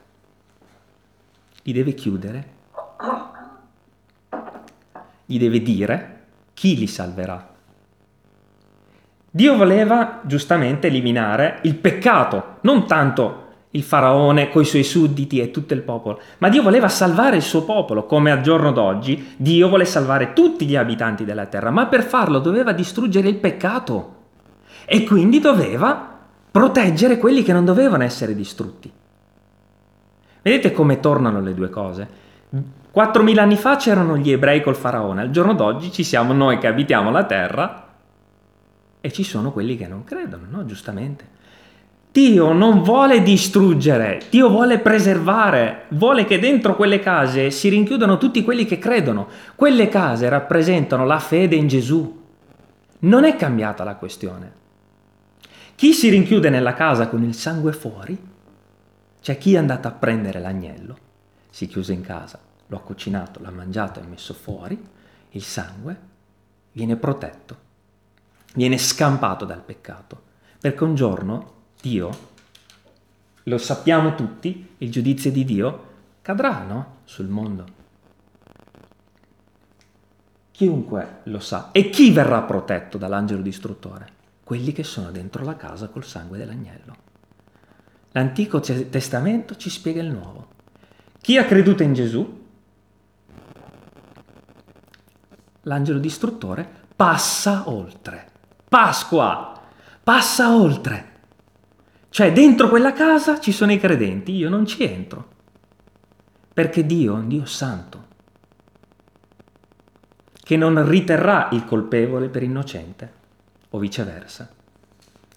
li 1.65 1.73
deve 1.73 1.95
chiudere, 1.95 2.49
gli 5.25 5.39
deve 5.39 5.63
dire 5.63 6.25
chi 6.53 6.77
li 6.77 6.87
salverà. 6.87 7.53
Dio 9.31 9.57
voleva 9.57 10.21
giustamente 10.25 10.89
eliminare 10.89 11.61
il 11.63 11.75
peccato, 11.75 12.59
non 12.61 12.87
tanto 12.87 13.44
il 13.75 13.83
faraone 13.83 14.51
coi 14.51 14.65
suoi 14.65 14.85
sudditi 14.85 15.41
e 15.41 15.51
tutto 15.51 15.75
il 15.75 15.83
popolo, 15.83 16.21
ma 16.39 16.49
Dio 16.49 16.63
voleva 16.63 16.89
salvare 16.89 17.37
il 17.37 17.43
suo 17.43 17.65
popolo, 17.65 18.07
come 18.07 18.31
al 18.31 18.41
giorno 18.41 18.71
d'oggi 18.71 19.35
Dio 19.37 19.69
vuole 19.69 19.85
salvare 19.85 20.33
tutti 20.33 20.65
gli 20.65 20.77
abitanti 20.77 21.25
della 21.25 21.47
terra, 21.47 21.71
ma 21.71 21.87
per 21.87 22.05
farlo 22.05 22.39
doveva 22.39 22.73
distruggere 22.73 23.29
il 23.29 23.37
peccato 23.37 24.13
e 24.85 25.05
quindi 25.05 25.41
doveva 25.41 26.19
proteggere 26.51 27.19
quelli 27.19 27.43
che 27.43 27.53
non 27.53 27.65
dovevano 27.65 28.05
essere 28.05 28.35
distrutti. 28.35 28.91
Vedete 30.43 30.73
come 30.73 31.01
tornano 31.01 31.41
le 31.41 31.55
due 31.55 31.71
cose? 31.71 32.09
4.000 32.95 33.39
anni 33.39 33.57
fa 33.57 33.75
c'erano 33.75 34.17
gli 34.17 34.31
ebrei 34.31 34.63
col 34.63 34.77
faraone, 34.77 35.23
al 35.23 35.31
giorno 35.31 35.55
d'oggi 35.55 35.91
ci 35.91 36.05
siamo 36.05 36.33
noi 36.33 36.59
che 36.59 36.69
abitiamo 36.69 37.11
la 37.11 37.25
terra 37.25 37.89
e 39.01 39.11
ci 39.11 39.25
sono 39.25 39.51
quelli 39.51 39.77
che 39.77 39.89
non 39.89 40.05
credono, 40.05 40.45
no? 40.49 40.65
Giustamente. 40.65 41.34
Dio 42.15 42.53
non 42.53 42.83
vuole 42.83 43.25
distruggere, 43.25 44.23
Dio 44.31 44.49
vuole 44.49 44.79
preservare, 44.79 45.87
vuole 45.89 46.25
che 46.25 46.39
dentro 46.39 46.77
quelle 46.77 47.01
case 47.01 47.51
si 47.51 47.69
rinchiudano 47.69 48.19
tutti 48.19 48.45
quelli 48.45 48.67
che 48.67 48.79
credono. 48.79 49.27
Quelle 49.57 49.89
case 49.89 50.29
rappresentano 50.29 51.05
la 51.07 51.19
fede 51.19 51.57
in 51.57 51.67
Gesù. 51.67 52.23
Non 53.01 53.25
è 53.25 53.35
cambiata 53.35 53.83
la 53.83 53.97
questione. 53.97 54.53
Chi 55.75 55.93
si 55.93 56.09
rinchiude 56.09 56.51
nella 56.51 56.75
casa 56.75 57.09
con 57.09 57.25
il 57.25 57.35
sangue 57.35 57.73
fuori 57.73 58.17
c'è 59.21 59.37
chi 59.37 59.55
è 59.55 59.59
andato 59.59 59.89
a 59.89 59.91
prendere 59.91 60.39
l'agnello, 60.39 60.97
si 61.51 61.67
chiuse 61.67 61.95
in 61.95 62.03
casa, 62.03 62.39
lo 62.69 62.77
ha 62.77 62.81
cucinato, 62.81 63.41
l'ha 63.43 63.51
mangiato 63.51 63.99
e 63.99 64.07
messo 64.07 64.35
fuori, 64.35 64.81
il 65.31 65.43
sangue 65.43 65.99
viene 66.71 66.95
protetto, 66.95 67.57
viene 68.55 68.79
scampato 68.79 69.45
dal 69.45 69.63
peccato, 69.63 70.23
perché 70.61 70.85
un 70.85 70.95
giorno 70.95 71.55
Dio, 71.85 72.11
lo 73.43 73.59
sappiamo 73.59 74.15
tutti, 74.15 74.75
il 74.79 74.91
giudizio 74.91 75.31
di 75.31 75.45
Dio 75.45 75.93
cadrà 76.23 76.63
no? 76.63 77.01
sul 77.05 77.29
mondo. 77.29 77.67
Chiunque 80.51 81.21
lo 81.25 81.41
sa. 81.41 81.69
E 81.73 81.91
chi 81.91 82.11
verrà 82.11 82.41
protetto 82.41 82.97
dall'angelo 82.97 83.43
distruttore? 83.43 84.09
Quelli 84.43 84.73
che 84.73 84.83
sono 84.83 85.11
dentro 85.11 85.45
la 85.45 85.57
casa 85.57 85.89
col 85.89 86.07
sangue 86.07 86.39
dell'agnello. 86.39 86.97
L'Antico 88.13 88.61
Testamento 88.61 89.55
ci 89.57 89.69
spiega 89.69 90.01
il 90.01 90.11
Nuovo. 90.11 90.53
Chi 91.21 91.37
ha 91.37 91.45
creduto 91.45 91.83
in 91.83 91.93
Gesù, 91.93 92.47
l'angelo 95.63 95.99
distruttore, 95.99 96.67
passa 96.97 97.69
oltre. 97.69 98.31
Pasqua, 98.67 99.61
passa 100.03 100.57
oltre. 100.57 101.13
Cioè 102.15 102.31
dentro 102.31 102.69
quella 102.69 102.93
casa 102.93 103.41
ci 103.41 103.51
sono 103.51 103.73
i 103.73 103.81
credenti, 103.81 104.37
io 104.37 104.49
non 104.49 104.67
ci 104.67 104.85
entro. 104.85 105.31
Perché 106.55 106.87
Dio 106.87 107.17
è 107.17 107.19
un 107.19 107.27
Dio 107.27 107.45
santo, 107.45 108.05
che 110.41 110.57
non 110.57 110.89
riterrà 110.89 111.49
il 111.51 111.65
colpevole 111.65 112.29
per 112.29 112.45
innocente, 112.45 113.13
o 113.71 113.81
viceversa 113.81 114.49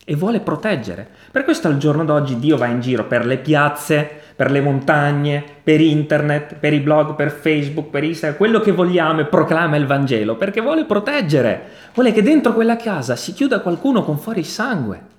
e 0.05 0.15
vuole 0.15 0.39
proteggere. 0.39 1.09
Per 1.31 1.43
questo 1.45 1.67
al 1.67 1.79
giorno 1.79 2.05
d'oggi 2.05 2.37
Dio 2.37 2.57
va 2.57 2.67
in 2.67 2.79
giro 2.79 3.05
per 3.07 3.25
le 3.25 3.39
piazze, 3.39 4.07
per 4.35 4.51
le 4.51 4.61
montagne, 4.61 5.43
per 5.63 5.81
internet, 5.81 6.57
per 6.57 6.73
i 6.73 6.79
blog, 6.79 7.15
per 7.15 7.31
Facebook, 7.31 7.89
per 7.89 8.03
Instagram, 8.03 8.37
quello 8.37 8.59
che 8.59 8.71
vogliamo 8.71 9.21
e 9.21 9.25
proclama 9.25 9.77
il 9.77 9.87
Vangelo, 9.87 10.35
perché 10.35 10.61
vuole 10.61 10.85
proteggere, 10.85 11.69
vuole 11.95 12.11
che 12.11 12.21
dentro 12.21 12.53
quella 12.53 12.75
casa 12.75 13.15
si 13.15 13.33
chiuda 13.33 13.61
qualcuno 13.61 14.03
con 14.03 14.19
fuori 14.19 14.43
sangue. 14.43 15.15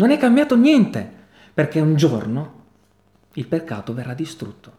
Non 0.00 0.10
è 0.10 0.16
cambiato 0.16 0.56
niente, 0.56 1.08
perché 1.52 1.78
un 1.78 1.94
giorno 1.94 2.64
il 3.34 3.46
peccato 3.46 3.92
verrà 3.92 4.14
distrutto. 4.14 4.78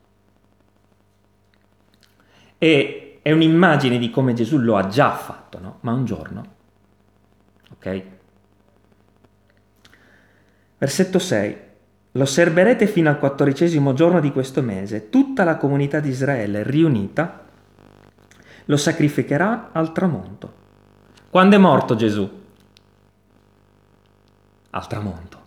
E 2.58 3.20
è 3.22 3.32
un'immagine 3.32 4.00
di 4.00 4.10
come 4.10 4.34
Gesù 4.34 4.58
lo 4.58 4.78
ha 4.78 4.88
già 4.88 5.12
fatto, 5.14 5.60
no? 5.60 5.78
Ma 5.82 5.94
un 5.94 6.06
giorno, 6.06 6.46
ok? 7.74 8.04
Versetto 10.80 11.20
6. 11.20 11.58
Lo 12.14 12.24
osserverete 12.24 12.88
fino 12.88 13.10
al 13.10 13.20
quattordicesimo 13.20 13.94
giorno 13.94 14.20
di 14.20 14.32
questo 14.32 14.64
mese. 14.64 15.10
Tutta 15.10 15.44
la 15.44 15.58
comunità 15.58 16.00
di 16.00 16.10
Israele 16.10 16.64
riunita 16.64 17.46
lo 18.66 18.78
sacrificherà 18.78 19.70
al 19.72 19.92
tramonto. 19.92 20.54
Quando 21.30 21.56
è 21.56 21.60
morto 21.60 21.96
Gesù? 21.96 22.41
Al 24.72 24.88
tramonto. 24.88 25.40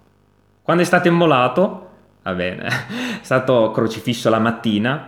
Quando 0.62 0.82
è 0.82 0.86
stato 0.86 1.08
immolato? 1.08 1.90
Va 2.22 2.32
bene, 2.32 2.66
è 3.20 3.22
stato 3.22 3.70
crocifisso 3.70 4.30
la 4.30 4.38
mattina, 4.38 5.04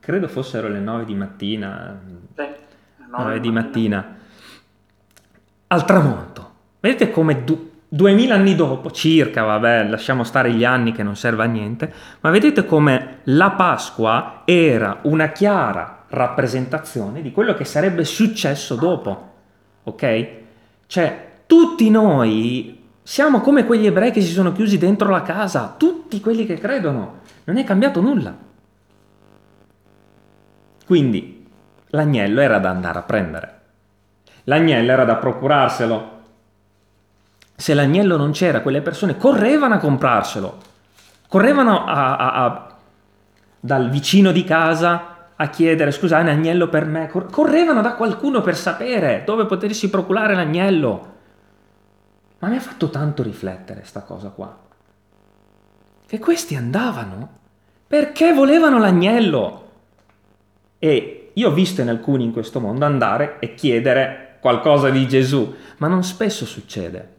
credo 0.00 0.26
fossero 0.28 0.68
le 0.68 0.80
9 0.80 1.04
di 1.04 1.14
mattina. 1.14 2.00
Sì, 2.34 2.46
9 3.08 3.40
di 3.40 3.50
mattina. 3.52 4.16
Al 5.68 5.84
tramonto. 5.84 6.50
Vedete 6.80 7.10
come 7.10 7.44
du- 7.44 7.70
2000 7.92 8.34
anni 8.34 8.54
dopo, 8.54 8.90
circa, 8.90 9.42
vabbè, 9.42 9.88
lasciamo 9.88 10.24
stare 10.24 10.52
gli 10.52 10.64
anni 10.64 10.92
che 10.92 11.02
non 11.02 11.16
serve 11.16 11.44
a 11.44 11.46
niente, 11.46 11.92
ma 12.20 12.30
vedete 12.30 12.64
come 12.64 13.18
la 13.24 13.50
Pasqua 13.50 14.42
era 14.44 15.00
una 15.02 15.28
chiara 15.28 16.04
rappresentazione 16.08 17.20
di 17.22 17.32
quello 17.32 17.54
che 17.54 17.64
sarebbe 17.64 18.04
successo 18.04 18.74
dopo. 18.76 19.32
Ok? 19.84 20.28
Cioè, 20.86 21.28
tutti 21.46 21.90
noi 21.90 22.79
siamo 23.10 23.40
come 23.40 23.66
quegli 23.66 23.86
ebrei 23.86 24.12
che 24.12 24.20
si 24.20 24.30
sono 24.30 24.52
chiusi 24.52 24.78
dentro 24.78 25.08
la 25.08 25.22
casa, 25.22 25.74
tutti 25.76 26.20
quelli 26.20 26.46
che 26.46 26.54
credono. 26.54 27.22
Non 27.42 27.56
è 27.56 27.64
cambiato 27.64 28.00
nulla. 28.00 28.32
Quindi 30.86 31.44
l'agnello 31.88 32.40
era 32.40 32.60
da 32.60 32.70
andare 32.70 32.98
a 33.00 33.02
prendere. 33.02 33.60
L'agnello 34.44 34.92
era 34.92 35.04
da 35.04 35.16
procurarselo. 35.16 36.10
Se 37.56 37.74
l'agnello 37.74 38.16
non 38.16 38.30
c'era, 38.30 38.60
quelle 38.60 38.80
persone 38.80 39.16
correvano 39.16 39.74
a 39.74 39.78
comprarselo. 39.78 40.58
Correvano 41.26 41.84
a, 41.86 42.16
a, 42.16 42.44
a, 42.44 42.76
dal 43.58 43.90
vicino 43.90 44.30
di 44.30 44.44
casa 44.44 45.30
a 45.34 45.48
chiedere 45.48 45.90
scusa, 45.90 46.20
un 46.20 46.28
agnello 46.28 46.68
per 46.68 46.84
me. 46.84 47.08
Correvano 47.08 47.82
da 47.82 47.94
qualcuno 47.94 48.40
per 48.40 48.54
sapere 48.54 49.24
dove 49.26 49.46
potersi 49.46 49.90
procurare 49.90 50.36
l'agnello. 50.36 51.18
Ma 52.40 52.48
mi 52.48 52.56
ha 52.56 52.60
fatto 52.60 52.90
tanto 52.90 53.22
riflettere 53.22 53.84
sta 53.84 54.02
cosa 54.02 54.28
qua. 54.28 54.58
Che 56.06 56.18
questi 56.18 56.56
andavano 56.56 57.38
perché 57.86 58.32
volevano 58.32 58.78
l'agnello. 58.78 59.70
E 60.78 61.30
io 61.32 61.48
ho 61.48 61.52
visto 61.52 61.80
in 61.80 61.88
alcuni 61.88 62.24
in 62.24 62.32
questo 62.32 62.60
mondo 62.60 62.84
andare 62.84 63.38
e 63.40 63.54
chiedere 63.54 64.38
qualcosa 64.40 64.90
di 64.90 65.06
Gesù, 65.06 65.54
ma 65.78 65.88
non 65.88 66.02
spesso 66.02 66.46
succede. 66.46 67.18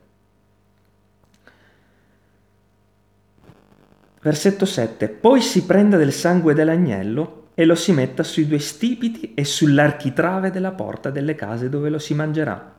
Versetto 4.22 4.66
7. 4.66 5.08
Poi 5.10 5.42
si 5.42 5.66
prende 5.66 5.98
del 5.98 6.14
sangue 6.14 6.54
dell'agnello 6.54 7.50
e 7.54 7.66
lo 7.66 7.76
si 7.76 7.92
metta 7.92 8.24
sui 8.24 8.48
due 8.48 8.60
stipiti 8.60 9.34
e 9.34 9.44
sull'architrave 9.44 10.52
della 10.52 10.72
porta 10.72 11.10
delle 11.10 11.36
case 11.36 11.70
dove 11.70 11.90
lo 11.90 12.00
si 12.00 12.14
mangerà. 12.14 12.76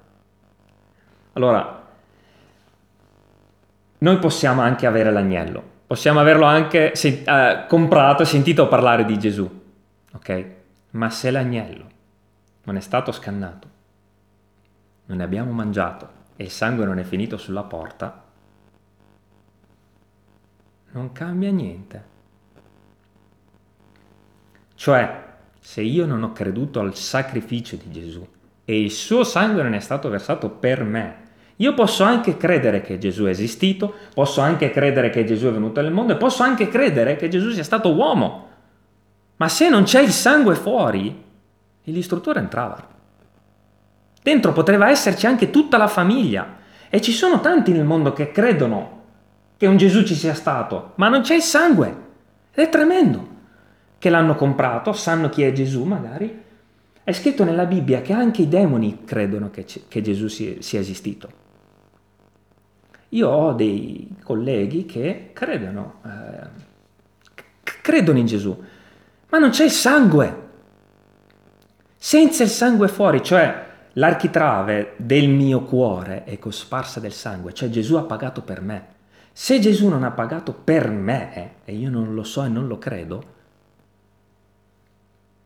Allora, 1.35 1.82
noi 4.03 4.19
possiamo 4.19 4.63
anche 4.63 4.87
avere 4.87 5.13
l'agnello, 5.13 5.63
possiamo 5.87 6.19
averlo 6.19 6.45
anche 6.45 6.95
se, 6.97 7.23
eh, 7.25 7.67
comprato 7.69 8.23
e 8.23 8.27
sentito 8.27 8.67
parlare 8.67 9.05
di 9.05 9.17
Gesù, 9.17 9.49
ok? 10.13 10.47
Ma 10.91 11.09
se 11.09 11.31
l'agnello 11.31 11.87
non 12.65 12.77
è 12.77 12.81
stato 12.81 13.13
scannato, 13.13 13.69
non 15.07 15.19
ne 15.19 15.25
abbiamo 15.25 15.53
mangiato 15.53 16.21
e 16.35 16.45
il 16.45 16.51
sangue 16.51 16.85
non 16.85 16.99
è 16.99 17.05
finito 17.05 17.37
sulla 17.37 17.63
porta, 17.63 18.25
non 20.91 21.13
cambia 21.13 21.53
niente. 21.53 22.11
Cioè, 24.75 25.25
se 25.61 25.81
io 25.81 26.07
non 26.07 26.25
ho 26.25 26.33
creduto 26.33 26.81
al 26.81 26.97
sacrificio 26.97 27.77
di 27.77 27.91
Gesù 27.93 28.29
e 28.65 28.81
il 28.81 28.91
suo 28.91 29.23
sangue 29.23 29.63
non 29.63 29.75
è 29.75 29.81
stato 29.81 30.09
versato 30.09 30.51
per 30.51 30.83
me, 30.83 31.31
io 31.57 31.75
posso 31.75 32.03
anche 32.03 32.37
credere 32.37 32.81
che 32.81 32.99
Gesù 32.99 33.25
è 33.25 33.31
esistito, 33.31 33.95
posso 34.15 34.41
anche 34.41 34.71
credere 34.71 35.11
che 35.11 35.25
Gesù 35.25 35.47
è 35.47 35.53
venuto 35.53 35.81
nel 35.81 35.93
mondo 35.93 36.15
e 36.15 36.17
posso 36.17 36.43
anche 36.43 36.69
credere 36.69 37.17
che 37.17 37.29
Gesù 37.29 37.51
sia 37.51 37.63
stato 37.63 37.95
uomo. 37.95 38.49
Ma 39.37 39.49
se 39.49 39.69
non 39.69 39.85
c'è 39.85 40.01
il 40.01 40.11
sangue 40.11 40.55
fuori, 40.55 41.23
l'istruttore 41.85 42.41
entrava. 42.41 42.89
Dentro 44.23 44.53
poteva 44.53 44.89
esserci 44.89 45.27
anche 45.27 45.51
tutta 45.51 45.77
la 45.77 45.89
famiglia. 45.89 46.61
E 46.89 47.01
ci 47.01 47.13
sono 47.13 47.41
tanti 47.41 47.73
nel 47.73 47.85
mondo 47.85 48.13
che 48.13 48.31
credono 48.31 49.01
che 49.57 49.67
un 49.67 49.77
Gesù 49.77 50.05
ci 50.05 50.15
sia 50.15 50.35
stato, 50.35 50.93
ma 50.97 51.09
non 51.09 51.23
c'è 51.23 51.35
il 51.35 51.43
sangue. 51.43 51.97
Ed 52.53 52.67
è 52.67 52.69
tremendo 52.69 53.29
che 53.99 54.11
l'hanno 54.11 54.35
comprato, 54.35 54.93
sanno 54.93 55.29
chi 55.29 55.43
è 55.43 55.53
Gesù 55.53 55.85
magari. 55.85 56.41
È 57.03 57.13
scritto 57.13 57.45
nella 57.45 57.67
Bibbia 57.67 58.01
che 58.01 58.13
anche 58.13 58.43
i 58.43 58.49
demoni 58.49 59.05
credono 59.05 59.51
che, 59.51 59.65
che 59.89 60.03
Gesù 60.03 60.29
sia, 60.29 60.55
sia 60.61 60.81
esistito. 60.81 61.41
Io 63.13 63.29
ho 63.29 63.53
dei 63.53 64.17
colleghi 64.23 64.87
che 64.87 65.31
credono, 65.35 66.01
eh, 66.05 66.49
credono 67.63 68.19
in 68.19 68.27
Gesù, 68.27 68.59
ma 69.29 69.39
non 69.39 69.51
c'è 69.51 69.65
il 69.65 69.71
sangue. 69.71 70.41
Senza 71.97 72.43
il 72.43 72.49
sangue 72.49 72.89
fuori, 72.89 73.23
cioè 73.23 73.67
l'architrave 73.93 74.95
del 74.97 75.29
mio 75.29 75.63
cuore 75.63 76.25
è 76.25 76.39
cosparsa 76.39 77.01
del 77.01 77.13
sangue, 77.13 77.53
cioè 77.53 77.69
Gesù 77.69 77.97
ha 77.97 78.03
pagato 78.03 78.41
per 78.41 78.63
me. 78.63 78.87
Se 79.31 79.61
Gesù 79.61 79.89
non 79.89 80.05
ha 80.05 80.11
pagato 80.11 80.53
per 80.53 80.89
me, 80.89 81.57
e 81.65 81.75
io 81.75 81.91
non 81.91 82.15
lo 82.15 82.25
so 82.25 82.45
e 82.45 82.49
non 82.49 82.67
lo 82.67 82.79
credo, 82.79 83.25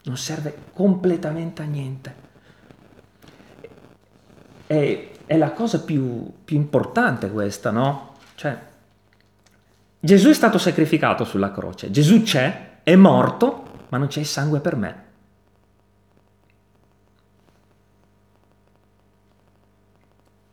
non 0.04 0.16
serve 0.16 0.56
completamente 0.72 1.62
a 1.62 1.64
niente. 1.64 2.14
È, 4.66 5.10
è 5.26 5.36
la 5.36 5.52
cosa 5.52 5.80
più, 5.80 6.32
più 6.44 6.56
importante 6.56 7.30
questa, 7.30 7.70
no? 7.70 8.14
Cioè, 8.36 8.58
Gesù 9.98 10.28
è 10.28 10.34
stato 10.34 10.56
sacrificato 10.56 11.24
sulla 11.24 11.50
croce, 11.50 11.90
Gesù 11.90 12.22
c'è, 12.22 12.78
è 12.82 12.94
morto, 12.94 13.64
ma 13.88 13.98
non 13.98 14.06
c'è 14.06 14.20
il 14.20 14.26
sangue 14.26 14.60
per 14.60 14.76
me. 14.76 15.04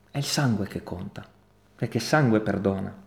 È 0.10 0.18
il 0.18 0.24
sangue 0.24 0.68
che 0.68 0.84
conta, 0.84 1.24
perché 1.76 2.00
sangue 2.00 2.40
perdona. 2.40 3.03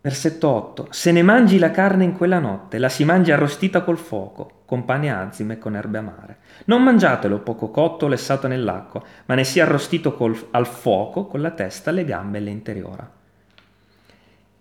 Versetto 0.00 0.48
8. 0.48 0.86
Se 0.90 1.10
ne 1.10 1.22
mangi 1.22 1.58
la 1.58 1.72
carne 1.72 2.04
in 2.04 2.16
quella 2.16 2.38
notte, 2.38 2.78
la 2.78 2.88
si 2.88 3.04
mangia 3.04 3.34
arrostita 3.34 3.82
col 3.82 3.98
fuoco, 3.98 4.62
con 4.64 4.84
pane 4.84 5.12
azime 5.12 5.54
e 5.54 5.58
con 5.58 5.74
erbe 5.74 5.98
amare. 5.98 6.36
Non 6.66 6.84
mangiatelo 6.84 7.40
poco 7.40 7.70
cotto 7.70 8.04
o 8.04 8.08
lessato 8.08 8.46
nell'acqua, 8.46 9.02
ma 9.26 9.34
ne 9.34 9.42
sia 9.42 9.64
arrostito 9.64 10.14
col, 10.14 10.38
al 10.52 10.68
fuoco 10.68 11.26
con 11.26 11.40
la 11.40 11.50
testa, 11.50 11.90
le 11.90 12.04
gambe 12.04 12.38
e 12.38 12.40
l'interiora. 12.40 13.10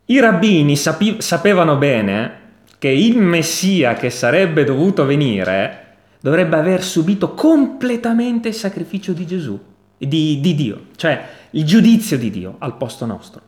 I 0.06 0.20
rabbini 0.20 0.76
sapi, 0.76 1.22
sapevano 1.22 1.76
bene 1.76 2.46
che 2.80 2.88
il 2.88 3.20
Messia 3.20 3.94
che 3.94 4.10
sarebbe 4.10 4.64
dovuto 4.64 5.06
venire 5.06 5.84
dovrebbe 6.20 6.56
aver 6.56 6.82
subito 6.82 7.36
completamente 7.36 8.48
il 8.48 8.56
sacrificio 8.56 9.14
di 9.14 9.28
Gesù, 9.28 9.60
di, 9.98 10.40
di 10.40 10.56
Dio, 10.56 10.86
cioè 10.96 11.26
il 11.52 11.64
giudizio 11.64 12.18
di 12.18 12.32
Dio 12.32 12.56
al 12.58 12.76
posto 12.76 13.06
nostro 13.06 13.42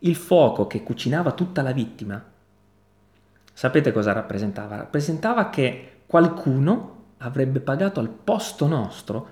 il 0.00 0.14
fuoco 0.14 0.66
che 0.66 0.82
cucinava 0.82 1.32
tutta 1.32 1.62
la 1.62 1.72
vittima, 1.72 2.22
sapete 3.52 3.92
cosa 3.92 4.12
rappresentava? 4.12 4.76
Rappresentava 4.76 5.48
che 5.50 6.02
qualcuno 6.06 6.96
avrebbe 7.18 7.60
pagato 7.60 8.00
al 8.00 8.08
posto 8.08 8.66
nostro 8.66 9.28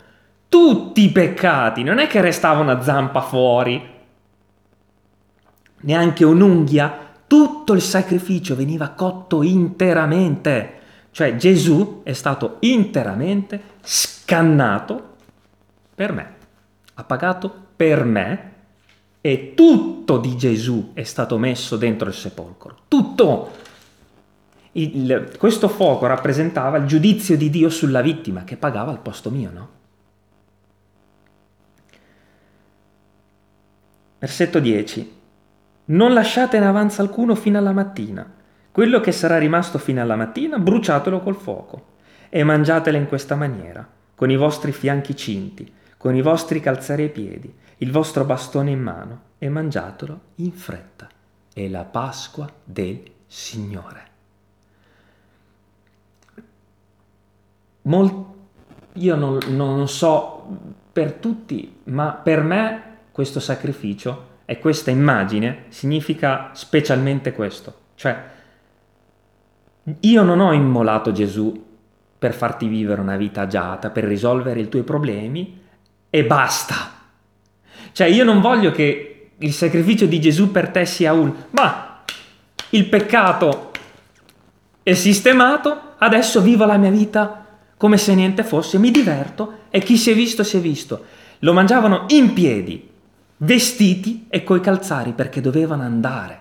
tutti 0.48 1.02
i 1.04 1.10
peccati, 1.10 1.82
non 1.82 1.98
è 1.98 2.06
che 2.06 2.20
restava 2.20 2.60
una 2.60 2.80
zampa 2.82 3.20
fuori, 3.20 3.94
neanche 5.80 6.24
un'unghia, 6.24 7.04
tutto 7.26 7.72
il 7.72 7.82
sacrificio 7.82 8.54
veniva 8.54 8.90
cotto 8.90 9.42
interamente, 9.42 10.80
cioè 11.10 11.36
Gesù 11.36 12.02
è 12.04 12.12
stato 12.12 12.56
interamente 12.60 13.60
scannato 13.82 15.14
per 15.94 16.12
me, 16.12 16.34
ha 16.94 17.04
pagato 17.04 17.52
per 17.76 18.04
me 18.04 18.54
e 19.26 19.54
tutto 19.54 20.18
di 20.18 20.36
Gesù 20.36 20.92
è 20.94 21.02
stato 21.02 21.36
messo 21.36 21.76
dentro 21.76 22.06
il 22.06 22.14
sepolcro. 22.14 22.82
Tutto! 22.86 23.50
Il, 24.70 25.34
questo 25.36 25.66
fuoco 25.66 26.06
rappresentava 26.06 26.76
il 26.76 26.86
giudizio 26.86 27.36
di 27.36 27.50
Dio 27.50 27.68
sulla 27.68 28.02
vittima 28.02 28.44
che 28.44 28.56
pagava 28.56 28.92
al 28.92 29.00
posto 29.00 29.30
mio, 29.30 29.50
no? 29.52 29.68
Versetto 34.20 34.60
10. 34.60 35.14
Non 35.86 36.14
lasciate 36.14 36.58
in 36.58 36.62
avanzo 36.62 37.02
alcuno 37.02 37.34
fino 37.34 37.58
alla 37.58 37.72
mattina. 37.72 38.32
Quello 38.70 39.00
che 39.00 39.10
sarà 39.10 39.38
rimasto 39.38 39.78
fino 39.78 40.00
alla 40.00 40.14
mattina, 40.14 40.60
bruciatelo 40.60 41.18
col 41.18 41.34
fuoco 41.34 41.94
e 42.28 42.44
mangiatelo 42.44 42.96
in 42.96 43.08
questa 43.08 43.34
maniera, 43.34 43.84
con 44.14 44.30
i 44.30 44.36
vostri 44.36 44.70
fianchi 44.70 45.16
cinti, 45.16 45.68
con 45.96 46.14
i 46.14 46.22
vostri 46.22 46.60
calzari 46.60 47.02
ai 47.04 47.10
piedi, 47.10 47.52
il 47.78 47.90
vostro 47.90 48.24
bastone 48.24 48.70
in 48.70 48.80
mano 48.80 49.20
e 49.38 49.48
mangiatelo 49.48 50.20
in 50.36 50.52
fretta. 50.52 51.08
È 51.52 51.68
la 51.68 51.84
Pasqua 51.84 52.50
del 52.64 53.02
Signore. 53.26 54.04
Mol- 57.82 58.34
io 58.94 59.14
non, 59.14 59.38
non 59.48 59.88
so 59.88 60.46
per 60.92 61.12
tutti, 61.12 61.80
ma 61.84 62.12
per 62.12 62.42
me 62.42 62.82
questo 63.12 63.40
sacrificio 63.40 64.34
e 64.46 64.58
questa 64.58 64.90
immagine 64.90 65.64
significa 65.68 66.50
specialmente 66.54 67.32
questo. 67.32 67.80
Cioè, 67.94 68.34
io 70.00 70.22
non 70.22 70.40
ho 70.40 70.52
immolato 70.52 71.12
Gesù 71.12 71.64
per 72.18 72.32
farti 72.32 72.66
vivere 72.66 73.00
una 73.00 73.16
vita 73.16 73.42
agiata, 73.42 73.90
per 73.90 74.04
risolvere 74.04 74.60
i 74.60 74.68
tuoi 74.68 74.82
problemi 74.82 75.62
e 76.08 76.24
basta. 76.24 76.95
Cioè 77.96 78.08
io 78.08 78.24
non 78.24 78.42
voglio 78.42 78.72
che 78.72 79.30
il 79.38 79.54
sacrificio 79.54 80.04
di 80.04 80.20
Gesù 80.20 80.50
per 80.50 80.68
te 80.68 80.84
sia 80.84 81.14
un, 81.14 81.34
ma 81.52 82.02
il 82.68 82.90
peccato 82.90 83.70
è 84.82 84.92
sistemato, 84.92 85.94
adesso 85.96 86.42
vivo 86.42 86.66
la 86.66 86.76
mia 86.76 86.90
vita 86.90 87.46
come 87.78 87.96
se 87.96 88.14
niente 88.14 88.44
fosse, 88.44 88.78
mi 88.78 88.90
diverto 88.90 89.60
e 89.70 89.80
chi 89.80 89.96
si 89.96 90.10
è 90.10 90.14
visto 90.14 90.44
si 90.44 90.58
è 90.58 90.60
visto. 90.60 91.06
Lo 91.38 91.54
mangiavano 91.54 92.04
in 92.08 92.34
piedi, 92.34 92.86
vestiti 93.38 94.26
e 94.28 94.44
coi 94.44 94.60
calzari 94.60 95.12
perché 95.12 95.40
dovevano 95.40 95.82
andare 95.82 96.40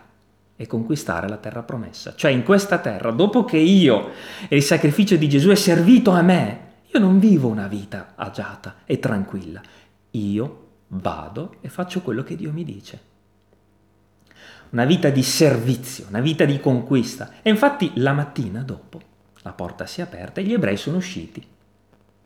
e 0.57 0.67
conquistare 0.67 1.29
la 1.29 1.37
terra 1.37 1.63
promessa. 1.63 2.15
Cioè 2.17 2.31
in 2.31 2.43
questa 2.43 2.79
terra, 2.79 3.11
dopo 3.11 3.45
che 3.45 3.59
io 3.59 4.09
e 4.49 4.57
il 4.57 4.63
sacrificio 4.63 5.15
di 5.15 5.29
Gesù 5.29 5.47
è 5.51 5.55
servito 5.55 6.11
a 6.11 6.21
me, 6.21 6.59
io 6.91 6.99
non 6.99 7.17
vivo 7.17 7.47
una 7.47 7.67
vita 7.67 8.11
agiata 8.15 8.79
e 8.83 8.99
tranquilla. 8.99 9.61
Io 10.11 10.63
vado 10.88 11.56
e 11.62 11.69
faccio 11.69 12.02
quello 12.02 12.24
che 12.24 12.36
Dio 12.36 12.52
mi 12.52 12.63
dice. 12.63 13.13
Una 14.69 14.86
vita 14.86 15.10
di 15.10 15.24
servizio, 15.24 16.06
una 16.10 16.19
vita 16.19 16.45
di 16.45 16.60
conquista. 16.60 17.32
E 17.41 17.50
infatti 17.50 17.91
la 17.95 18.13
mattina 18.13 18.62
dopo 18.62 19.13
la 19.41 19.52
porta 19.52 19.86
si 19.86 20.02
è 20.02 20.04
aperta 20.04 20.41
e 20.41 20.43
gli 20.43 20.54
ebrei 20.54 20.76
sono 20.76 20.98
usciti 20.98 21.45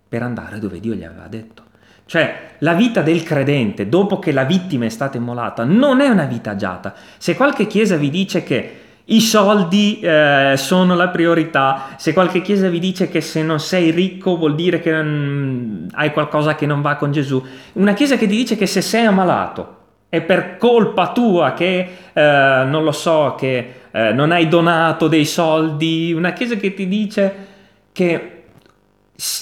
per 0.07 0.23
andare 0.23 0.57
dove 0.57 0.79
Dio 0.79 0.93
gli 0.93 1.03
aveva 1.03 1.27
detto. 1.27 1.63
Cioè, 2.05 2.55
la 2.59 2.73
vita 2.73 3.01
del 3.03 3.21
credente, 3.21 3.87
dopo 3.87 4.17
che 4.17 4.31
la 4.31 4.45
vittima 4.45 4.85
è 4.85 4.89
stata 4.89 5.17
immolata, 5.17 5.63
non 5.63 6.01
è 6.01 6.07
una 6.07 6.25
vita 6.25 6.51
agiata. 6.51 6.95
Se 7.17 7.35
qualche 7.35 7.67
chiesa 7.67 7.97
vi 7.97 8.09
dice 8.09 8.41
che 8.41 8.81
i 9.09 9.21
soldi 9.21 9.99
eh, 9.99 10.53
sono 10.57 10.95
la 10.95 11.09
priorità, 11.09 11.95
se 11.97 12.13
qualche 12.13 12.41
chiesa 12.41 12.69
vi 12.69 12.79
dice 12.79 13.09
che 13.09 13.21
se 13.21 13.43
non 13.43 13.59
sei 13.59 13.91
ricco 13.91 14.37
vuol 14.37 14.55
dire 14.55 14.79
che 14.79 14.91
non, 14.91 15.87
hai 15.93 16.11
qualcosa 16.11 16.55
che 16.55 16.65
non 16.65 16.81
va 16.81 16.95
con 16.95 17.11
Gesù, 17.11 17.43
una 17.73 17.93
chiesa 17.93 18.17
che 18.17 18.27
ti 18.27 18.35
dice 18.35 18.55
che 18.55 18.65
se 18.65 18.81
sei 18.81 19.05
ammalato 19.05 19.77
è 20.09 20.21
per 20.21 20.57
colpa 20.57 21.11
tua 21.11 21.53
che, 21.53 21.89
eh, 22.13 22.63
non 22.65 22.83
lo 22.83 22.91
so, 22.91 23.35
che 23.37 23.73
eh, 23.91 24.13
non 24.13 24.31
hai 24.31 24.47
donato 24.47 25.07
dei 25.07 25.25
soldi, 25.25 26.11
una 26.13 26.33
chiesa 26.33 26.55
che 26.55 26.73
ti 26.73 26.87
dice 26.87 27.47
che 27.91 28.33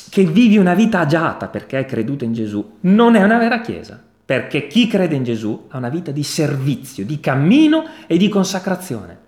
che 0.09 0.23
vivi 0.23 0.57
una 0.57 0.73
vita 0.73 1.01
agiata 1.01 1.47
perché 1.47 1.77
hai 1.77 1.85
creduto 1.85 2.23
in 2.23 2.33
Gesù, 2.33 2.77
non 2.81 3.15
è 3.15 3.23
una 3.23 3.37
vera 3.37 3.61
Chiesa, 3.61 4.01
perché 4.25 4.65
chi 4.65 4.87
crede 4.87 5.15
in 5.15 5.23
Gesù 5.23 5.67
ha 5.69 5.77
una 5.77 5.89
vita 5.89 6.09
di 6.09 6.23
servizio, 6.23 7.05
di 7.05 7.19
cammino 7.19 7.85
e 8.07 8.17
di 8.17 8.27
consacrazione. 8.27 9.25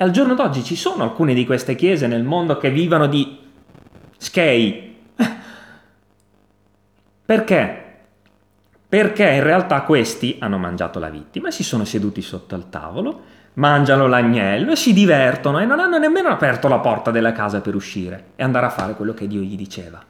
E 0.00 0.04
al 0.04 0.12
giorno 0.12 0.34
d'oggi 0.34 0.62
ci 0.62 0.76
sono 0.76 1.02
alcune 1.02 1.34
di 1.34 1.44
queste 1.44 1.74
chiese 1.74 2.06
nel 2.06 2.22
mondo 2.22 2.56
che 2.56 2.70
vivono 2.70 3.08
di 3.08 3.36
skei. 4.16 4.96
Perché? 7.26 7.96
Perché 8.88 9.28
in 9.28 9.42
realtà 9.42 9.82
questi 9.82 10.36
hanno 10.38 10.56
mangiato 10.56 11.00
la 11.00 11.08
vittima, 11.08 11.50
si 11.50 11.64
sono 11.64 11.84
seduti 11.84 12.22
sotto 12.22 12.54
al 12.54 12.68
tavolo, 12.70 13.22
mangiano 13.54 14.06
l'agnello 14.06 14.70
e 14.70 14.76
si 14.76 14.92
divertono 14.92 15.58
e 15.58 15.64
non 15.64 15.80
hanno 15.80 15.98
nemmeno 15.98 16.28
aperto 16.28 16.68
la 16.68 16.78
porta 16.78 17.10
della 17.10 17.32
casa 17.32 17.60
per 17.60 17.74
uscire 17.74 18.26
e 18.36 18.44
andare 18.44 18.66
a 18.66 18.70
fare 18.70 18.94
quello 18.94 19.14
che 19.14 19.26
Dio 19.26 19.40
gli 19.40 19.56
diceva. 19.56 20.00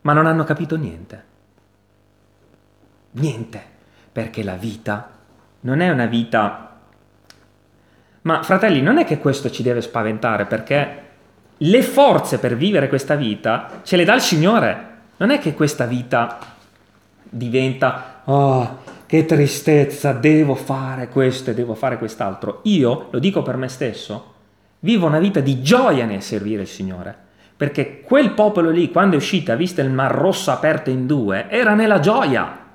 Ma 0.00 0.12
non 0.12 0.26
hanno 0.26 0.42
capito 0.42 0.76
niente. 0.76 1.24
Niente, 3.12 3.62
perché 4.10 4.42
la 4.42 4.56
vita 4.56 5.10
non 5.60 5.78
è 5.80 5.90
una 5.90 6.06
vita... 6.06 6.65
Ma 8.26 8.42
fratelli, 8.42 8.82
non 8.82 8.98
è 8.98 9.04
che 9.04 9.18
questo 9.18 9.50
ci 9.50 9.62
deve 9.62 9.80
spaventare 9.80 10.46
perché 10.46 11.02
le 11.58 11.82
forze 11.82 12.40
per 12.40 12.56
vivere 12.56 12.88
questa 12.88 13.14
vita 13.14 13.80
ce 13.84 13.94
le 13.94 14.04
dà 14.04 14.14
il 14.14 14.20
Signore. 14.20 14.94
Non 15.18 15.30
è 15.30 15.38
che 15.38 15.54
questa 15.54 15.86
vita 15.86 16.38
diventa... 17.22 18.22
Oh, 18.24 18.82
che 19.06 19.24
tristezza, 19.24 20.10
devo 20.10 20.56
fare 20.56 21.06
questo 21.08 21.50
e 21.50 21.54
devo 21.54 21.74
fare 21.74 21.98
quest'altro. 21.98 22.62
Io, 22.64 23.06
lo 23.10 23.20
dico 23.20 23.42
per 23.42 23.56
me 23.56 23.68
stesso, 23.68 24.34
vivo 24.80 25.06
una 25.06 25.20
vita 25.20 25.38
di 25.38 25.62
gioia 25.62 26.04
nel 26.04 26.20
servire 26.20 26.62
il 26.62 26.68
Signore. 26.68 27.16
Perché 27.56 28.00
quel 28.00 28.32
popolo 28.32 28.70
lì, 28.70 28.90
quando 28.90 29.14
è 29.14 29.18
uscito 29.18 29.52
e 29.52 29.54
ha 29.54 29.56
visto 29.56 29.80
il 29.80 29.90
Mar 29.90 30.10
Rosso 30.10 30.50
aperto 30.50 30.90
in 30.90 31.06
due, 31.06 31.48
era 31.48 31.74
nella 31.74 32.00
gioia. 32.00 32.65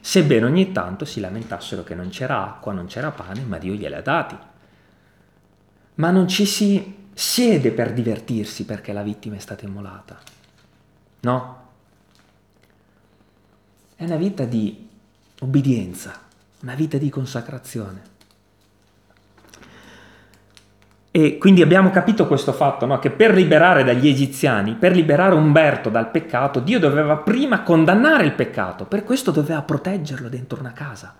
Sebbene 0.00 0.46
ogni 0.46 0.72
tanto 0.72 1.04
si 1.04 1.20
lamentassero 1.20 1.84
che 1.84 1.94
non 1.94 2.08
c'era 2.08 2.44
acqua, 2.44 2.72
non 2.72 2.86
c'era 2.86 3.10
pane, 3.10 3.42
ma 3.42 3.58
Dio 3.58 3.74
gliel'ha 3.74 4.00
dati. 4.00 4.36
Ma 5.96 6.10
non 6.10 6.26
ci 6.26 6.46
si 6.46 7.08
siede 7.12 7.70
per 7.72 7.92
divertirsi 7.92 8.64
perché 8.64 8.92
la 8.92 9.02
vittima 9.02 9.36
è 9.36 9.40
stata 9.40 9.66
immolata. 9.66 10.18
No. 11.20 11.58
È 13.94 14.04
una 14.04 14.16
vita 14.16 14.44
di 14.44 14.88
obbedienza, 15.40 16.18
una 16.60 16.74
vita 16.74 16.96
di 16.96 17.10
consacrazione. 17.10 18.09
E 21.12 21.38
quindi 21.38 21.60
abbiamo 21.60 21.90
capito 21.90 22.28
questo 22.28 22.52
fatto, 22.52 22.86
no? 22.86 23.00
che 23.00 23.10
per 23.10 23.34
liberare 23.34 23.82
dagli 23.82 24.06
egiziani, 24.06 24.76
per 24.76 24.92
liberare 24.92 25.34
Umberto 25.34 25.90
dal 25.90 26.10
peccato, 26.10 26.60
Dio 26.60 26.78
doveva 26.78 27.16
prima 27.16 27.62
condannare 27.62 28.24
il 28.24 28.32
peccato, 28.32 28.84
per 28.84 29.02
questo 29.02 29.32
doveva 29.32 29.62
proteggerlo 29.62 30.28
dentro 30.28 30.60
una 30.60 30.72
casa. 30.72 31.16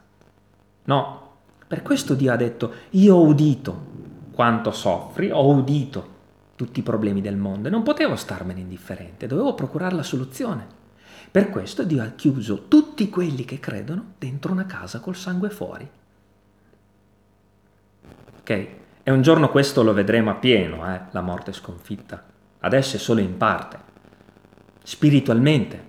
No, 0.85 1.31
per 1.67 1.83
questo 1.83 2.15
Dio 2.15 2.33
ha 2.33 2.37
detto, 2.37 2.73
io 2.91 3.17
ho 3.17 3.25
udito 3.25 3.89
quanto 4.33 4.71
soffri, 4.71 5.31
ho 5.33 5.45
udito 5.49 6.19
tutti 6.55 6.81
i 6.81 6.85
problemi 6.85 7.21
del 7.21 7.37
mondo 7.37 7.67
e 7.67 7.71
non 7.71 7.83
potevo 7.83 8.15
starmene 8.15 8.61
indifferente, 8.61 9.27
dovevo 9.27 9.55
procurare 9.55 9.97
la 9.97 10.05
soluzione. 10.05 10.79
Per 11.33 11.51
questo 11.51 11.83
Dio 11.83 12.03
ha 12.03 12.13
chiuso 12.15 12.69
tutti 12.69 13.09
quelli 13.09 13.45
che 13.45 13.59
credono 13.59 14.13
dentro 14.19 14.53
una 14.53 14.67
casa 14.67 15.01
col 15.01 15.17
sangue 15.17 15.51
fuori. 15.51 15.89
Ok? 18.41 18.69
E 19.11 19.13
un 19.13 19.23
giorno 19.23 19.49
questo 19.49 19.83
lo 19.83 19.93
vedremo 19.93 20.31
a 20.31 20.35
pieno, 20.35 20.89
eh? 20.89 21.01
la 21.11 21.21
morte 21.21 21.53
sconfitta. 21.53 22.23
Adesso 22.61 22.95
è 22.95 22.99
solo 23.01 23.19
in 23.19 23.37
parte. 23.37 23.77
Spiritualmente 24.85 25.83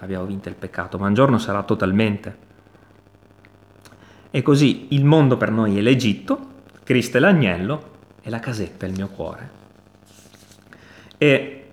abbiamo 0.00 0.26
vinto 0.26 0.50
il 0.50 0.54
peccato, 0.54 0.98
ma 0.98 1.06
un 1.06 1.14
giorno 1.14 1.38
sarà 1.38 1.62
totalmente. 1.62 2.36
E 4.30 4.42
così 4.42 4.88
il 4.90 5.06
mondo 5.06 5.38
per 5.38 5.50
noi 5.50 5.78
è 5.78 5.80
l'Egitto, 5.80 6.56
Cristo 6.84 7.16
è 7.16 7.20
l'agnello 7.20 7.92
e 8.20 8.28
la 8.28 8.40
casetta 8.40 8.84
è 8.84 8.90
il 8.90 8.94
mio 8.94 9.08
cuore. 9.08 9.50
E 11.16 11.70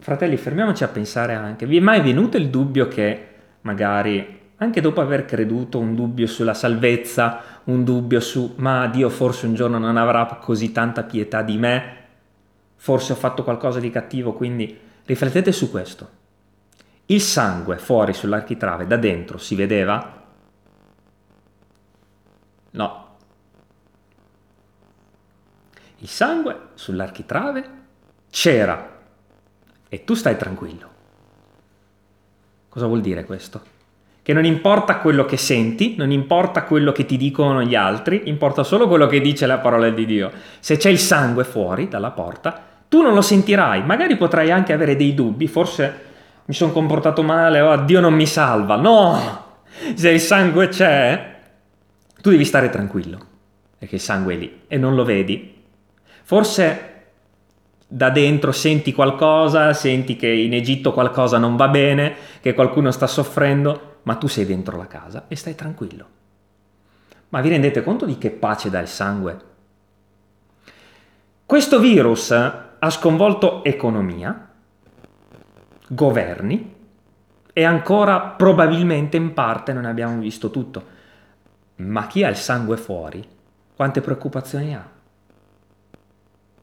fratelli, 0.00 0.36
fermiamoci 0.36 0.84
a 0.84 0.88
pensare 0.88 1.32
anche, 1.32 1.64
vi 1.64 1.78
è 1.78 1.80
mai 1.80 2.02
venuto 2.02 2.36
il 2.36 2.50
dubbio 2.50 2.88
che 2.88 3.28
magari, 3.62 4.40
anche 4.56 4.82
dopo 4.82 5.00
aver 5.00 5.24
creduto, 5.24 5.78
un 5.78 5.94
dubbio 5.94 6.26
sulla 6.26 6.52
salvezza, 6.52 7.51
un 7.64 7.84
dubbio 7.84 8.20
su, 8.20 8.54
ma 8.56 8.86
Dio 8.88 9.08
forse 9.08 9.46
un 9.46 9.54
giorno 9.54 9.78
non 9.78 9.96
avrà 9.96 10.26
così 10.40 10.72
tanta 10.72 11.04
pietà 11.04 11.42
di 11.42 11.56
me, 11.56 11.96
forse 12.76 13.12
ho 13.12 13.16
fatto 13.16 13.44
qualcosa 13.44 13.78
di 13.78 13.90
cattivo, 13.90 14.32
quindi 14.32 14.78
riflettete 15.04 15.52
su 15.52 15.70
questo. 15.70 16.20
Il 17.06 17.20
sangue 17.20 17.78
fuori 17.78 18.12
sull'architrave, 18.12 18.86
da 18.86 18.96
dentro, 18.96 19.38
si 19.38 19.54
vedeva? 19.54 20.20
No. 22.70 23.16
Il 25.98 26.08
sangue 26.08 26.68
sull'architrave 26.74 27.70
c'era 28.30 29.00
e 29.88 30.04
tu 30.04 30.14
stai 30.14 30.36
tranquillo. 30.36 30.90
Cosa 32.68 32.86
vuol 32.86 33.02
dire 33.02 33.24
questo? 33.24 33.71
Che 34.22 34.32
non 34.32 34.44
importa 34.44 34.98
quello 34.98 35.24
che 35.24 35.36
senti, 35.36 35.96
non 35.98 36.12
importa 36.12 36.62
quello 36.62 36.92
che 36.92 37.04
ti 37.04 37.16
dicono 37.16 37.62
gli 37.62 37.74
altri, 37.74 38.22
importa 38.26 38.62
solo 38.62 38.86
quello 38.86 39.08
che 39.08 39.20
dice 39.20 39.46
la 39.46 39.58
parola 39.58 39.90
di 39.90 40.06
Dio. 40.06 40.30
Se 40.60 40.76
c'è 40.76 40.90
il 40.90 41.00
sangue 41.00 41.42
fuori 41.42 41.88
dalla 41.88 42.12
porta, 42.12 42.62
tu 42.88 43.02
non 43.02 43.14
lo 43.14 43.20
sentirai, 43.20 43.82
magari 43.84 44.16
potrai 44.16 44.52
anche 44.52 44.72
avere 44.72 44.94
dei 44.94 45.14
dubbi, 45.14 45.48
forse 45.48 46.10
mi 46.44 46.54
sono 46.54 46.70
comportato 46.70 47.22
male, 47.22 47.60
oh 47.60 47.76
Dio 47.78 47.98
non 47.98 48.14
mi 48.14 48.26
salva. 48.26 48.76
No! 48.76 49.44
Se 49.94 50.10
il 50.10 50.20
sangue 50.20 50.68
c'è, 50.68 51.38
tu 52.20 52.30
devi 52.30 52.44
stare 52.44 52.70
tranquillo, 52.70 53.18
perché 53.76 53.96
il 53.96 54.00
sangue 54.00 54.34
è 54.34 54.36
lì 54.36 54.60
e 54.68 54.76
non 54.76 54.94
lo 54.94 55.04
vedi. 55.04 55.52
Forse 56.22 56.90
da 57.88 58.08
dentro 58.10 58.52
senti 58.52 58.92
qualcosa, 58.92 59.72
senti 59.72 60.16
che 60.16 60.28
in 60.28 60.54
Egitto 60.54 60.92
qualcosa 60.92 61.38
non 61.38 61.56
va 61.56 61.68
bene, 61.68 62.14
che 62.40 62.54
qualcuno 62.54 62.90
sta 62.90 63.06
soffrendo, 63.06 63.91
ma 64.02 64.16
tu 64.16 64.26
sei 64.26 64.46
dentro 64.46 64.76
la 64.76 64.86
casa 64.86 65.24
e 65.28 65.36
stai 65.36 65.54
tranquillo. 65.54 66.06
Ma 67.30 67.40
vi 67.40 67.48
rendete 67.48 67.82
conto 67.82 68.04
di 68.04 68.18
che 68.18 68.30
pace 68.30 68.70
dà 68.70 68.80
il 68.80 68.88
sangue? 68.88 69.40
Questo 71.46 71.78
virus 71.78 72.30
ha 72.30 72.90
sconvolto 72.90 73.64
economia, 73.64 74.48
governi 75.88 76.74
e 77.52 77.64
ancora 77.64 78.20
probabilmente 78.20 79.16
in 79.16 79.34
parte 79.34 79.72
non 79.72 79.84
abbiamo 79.84 80.18
visto 80.18 80.50
tutto. 80.50 81.00
Ma 81.76 82.06
chi 82.06 82.24
ha 82.24 82.28
il 82.28 82.36
sangue 82.36 82.76
fuori, 82.76 83.26
quante 83.74 84.00
preoccupazioni 84.00 84.74
ha? 84.74 84.92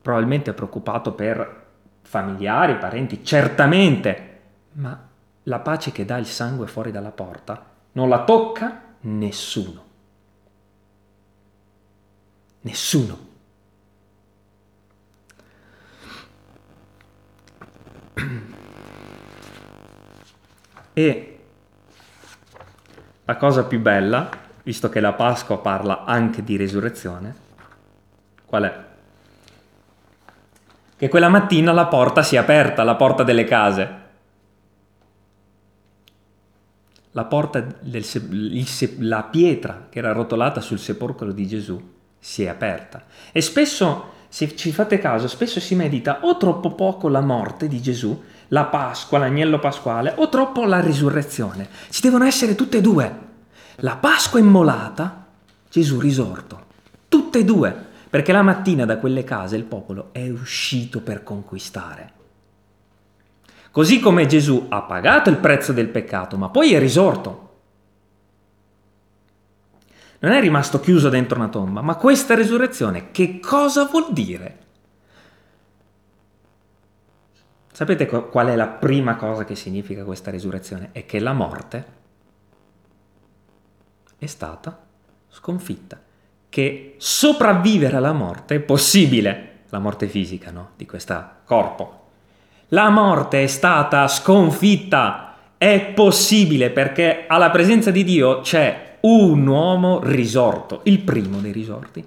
probabilmente 0.02 0.54
preoccupato 0.54 1.14
per 1.14 1.68
familiari, 2.02 2.78
parenti, 2.78 3.24
certamente, 3.24 4.40
ma 4.74 5.09
la 5.44 5.60
pace 5.60 5.92
che 5.92 6.06
dà 6.06 6.18
il 6.18 6.26
sangue 6.26 6.68
fuori 6.68 6.92
dalla 6.92 7.12
porta 7.12 7.66
non 7.94 8.10
la 8.10 8.24
tocca 8.24 8.82
nessuno. 9.02 9.84
Nessuno. 12.62 13.28
E 20.94 21.40
la 23.24 23.38
cosa 23.38 23.64
più 23.64 23.80
bella, 23.80 24.30
visto 24.64 24.90
che 24.90 25.00
la 25.00 25.14
Pasqua 25.14 25.60
parla 25.60 26.04
anche 26.04 26.44
di 26.44 26.58
risurrezione, 26.58 27.36
qual 28.46 28.64
è? 28.64 28.86
Che 30.98 31.08
quella 31.08 31.30
mattina 31.30 31.72
la 31.72 31.86
porta 31.86 32.22
si 32.22 32.36
è 32.36 32.40
aperta, 32.40 32.84
la 32.84 32.96
porta 32.96 33.24
delle 33.24 33.46
case. 33.46 33.99
La 37.20 37.26
porta 37.26 37.60
del, 37.82 38.06
la 39.00 39.24
pietra 39.24 39.88
che 39.90 40.00
era 40.00 40.14
rotolata 40.14 40.62
sul 40.62 40.80
sepolcro 40.80 41.34
di 41.34 41.46
Gesù 41.46 41.78
si 42.18 42.44
è 42.44 42.48
aperta. 42.48 43.04
E 43.34 43.42
spesso, 43.42 44.12
se 44.30 44.56
ci 44.56 44.72
fate 44.72 45.00
caso, 45.00 45.28
spesso 45.28 45.60
si 45.60 45.76
medita 45.76 46.20
o 46.22 46.38
troppo 46.38 46.76
poco 46.76 47.10
la 47.10 47.20
morte 47.20 47.68
di 47.68 47.82
Gesù, 47.82 48.24
la 48.48 48.64
Pasqua, 48.64 49.18
l'agnello 49.18 49.60
pasquale, 49.60 50.14
o 50.16 50.30
troppo 50.30 50.64
la 50.64 50.80
risurrezione. 50.80 51.68
Ci 51.90 52.00
devono 52.02 52.24
essere 52.24 52.56
tutte 52.56 52.78
e 52.78 52.82
due. 52.82 53.20
La 53.82 53.98
Pasqua 53.98 54.40
immolata, 54.40 55.26
Gesù 55.70 56.00
risorto. 56.00 56.68
Tutte 57.10 57.40
e 57.40 57.44
due, 57.44 57.76
perché 58.10 58.32
la 58.32 58.44
mattina 58.44 58.86
da 58.86 58.98
quelle 58.98 59.26
case 59.26 59.58
il 59.58 59.66
popolo 59.66 60.08
è 60.14 60.30
uscito 60.30 61.02
per 61.02 61.24
conquistare. 61.24 62.14
Così 63.72 64.00
come 64.00 64.26
Gesù 64.26 64.66
ha 64.70 64.82
pagato 64.82 65.30
il 65.30 65.38
prezzo 65.38 65.74
del 65.74 65.90
peccato, 65.90 66.38
ma 66.38 66.50
poi 66.50 66.74
è 66.74 66.80
risorto 66.80 67.48
non 70.20 70.34
è 70.34 70.42
rimasto 70.42 70.80
chiuso 70.80 71.08
dentro 71.10 71.38
una 71.38 71.48
tomba, 71.48 71.82
ma 71.82 71.96
questa 71.96 72.36
risurrezione 72.36 73.12
che 73.12 73.40
cosa 73.40 73.86
vuol 73.86 74.12
dire? 74.12 74.58
Sapete 77.72 78.06
qual 78.06 78.48
è 78.48 78.56
la 78.58 78.68
prima 78.68 79.16
cosa 79.16 79.46
che 79.46 79.56
significa 79.56 80.04
questa 80.04 80.30
risurrezione? 80.30 80.90
È 80.92 81.06
che 81.06 81.20
la 81.20 81.32
morte 81.32 81.86
è 84.18 84.26
stata 84.26 84.86
sconfitta, 85.30 86.02
che 86.50 86.96
sopravvivere 86.98 87.96
alla 87.96 88.12
morte 88.12 88.56
è 88.56 88.60
possibile, 88.60 89.60
la 89.70 89.80
morte 89.80 90.08
fisica, 90.08 90.52
no? 90.52 90.72
Di 90.76 90.86
questo 90.86 91.26
corpo. 91.46 91.99
La 92.72 92.90
morte 92.90 93.44
è 93.44 93.48
stata 93.48 94.08
sconfitta, 94.08 95.34
è 95.58 95.92
possibile 95.96 96.70
perché 96.70 97.26
alla 97.28 97.50
presenza 97.50 97.90
di 97.90 98.04
Dio 98.04 98.42
c'è 98.42 98.98
un 99.02 99.48
uomo 99.48 100.02
risorto, 100.04 100.82
il 100.84 101.00
primo 101.00 101.40
dei 101.40 101.52
risorti. 101.52 102.06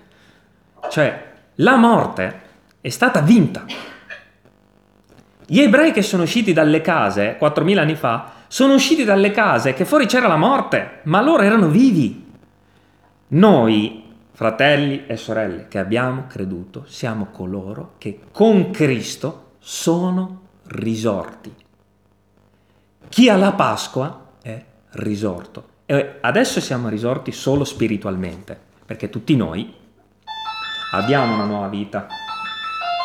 Cioè, 0.88 1.32
la 1.56 1.74
morte 1.74 2.40
è 2.80 2.88
stata 2.90 3.20
vinta. 3.22 3.64
Gli 5.44 5.58
ebrei 5.58 5.90
che 5.90 6.02
sono 6.02 6.22
usciti 6.22 6.52
dalle 6.52 6.80
case 6.80 7.36
4.000 7.40 7.78
anni 7.78 7.96
fa 7.96 8.30
sono 8.46 8.74
usciti 8.74 9.02
dalle 9.02 9.32
case 9.32 9.74
che 9.74 9.84
fuori 9.84 10.06
c'era 10.06 10.28
la 10.28 10.36
morte, 10.36 11.00
ma 11.04 11.20
loro 11.22 11.42
erano 11.42 11.66
vivi. 11.66 12.24
Noi, 13.28 14.04
fratelli 14.30 15.06
e 15.08 15.16
sorelle, 15.16 15.66
che 15.66 15.80
abbiamo 15.80 16.26
creduto, 16.28 16.84
siamo 16.86 17.26
coloro 17.32 17.94
che 17.98 18.20
con 18.30 18.70
Cristo 18.70 19.54
sono 19.58 20.42
risorti. 20.72 21.54
Chi 23.08 23.28
ha 23.28 23.36
la 23.36 23.52
Pasqua 23.52 24.30
è 24.42 24.64
risorto. 24.92 25.68
E 25.86 26.18
adesso 26.20 26.60
siamo 26.60 26.88
risorti 26.88 27.32
solo 27.32 27.64
spiritualmente, 27.64 28.58
perché 28.86 29.10
tutti 29.10 29.36
noi 29.36 29.74
abbiamo 30.92 31.34
una 31.34 31.44
nuova 31.44 31.68
vita. 31.68 32.06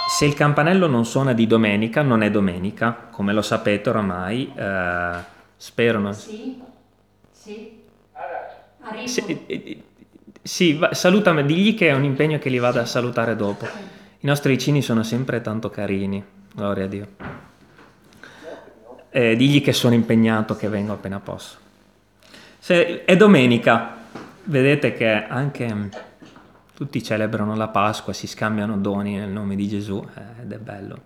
Se 0.09 0.25
il 0.25 0.33
campanello 0.33 0.87
non 0.87 1.05
suona 1.05 1.33
di 1.33 1.45
domenica, 1.47 2.01
non 2.01 2.21
è 2.23 2.31
domenica, 2.31 3.09
come 3.11 3.33
lo 3.33 3.41
sapete 3.41 3.89
oramai, 3.89 4.53
eh, 4.55 5.17
spero 5.57 5.99
non... 5.99 6.13
Sì, 6.13 6.61
sì. 7.29 7.75
Sì, 9.03 9.45
eh, 9.47 9.83
sì, 10.41 10.79
salutami, 10.91 11.45
digli 11.45 11.75
che 11.75 11.89
è 11.89 11.93
un 11.93 12.05
impegno 12.05 12.39
che 12.39 12.47
li 12.47 12.57
vado 12.59 12.79
a 12.79 12.85
salutare 12.85 13.35
dopo. 13.35 13.65
I 13.65 14.25
nostri 14.25 14.51
vicini 14.51 14.81
sono 14.81 15.03
sempre 15.03 15.41
tanto 15.41 15.69
carini, 15.69 16.23
gloria 16.53 16.85
a 16.85 16.87
Dio. 16.87 17.07
Eh, 19.09 19.35
digli 19.35 19.61
che 19.61 19.73
sono 19.73 19.93
impegnato, 19.93 20.55
che 20.55 20.67
vengo 20.67 20.93
appena 20.93 21.19
posso. 21.19 21.57
Se 22.59 23.05
è 23.05 23.15
domenica, 23.15 23.95
vedete 24.43 24.93
che 24.93 25.25
anche 25.25 25.73
mm, 25.73 25.87
tutti 26.73 27.01
celebrano 27.01 27.55
la 27.55 27.69
Pasqua, 27.69 28.13
si 28.13 28.27
scambiano 28.27 28.77
doni 28.77 29.15
nel 29.15 29.29
nome 29.29 29.55
di 29.55 29.67
Gesù 29.67 30.05
eh, 30.15 30.41
ed 30.41 30.51
è 30.51 30.57
bello. 30.57 31.01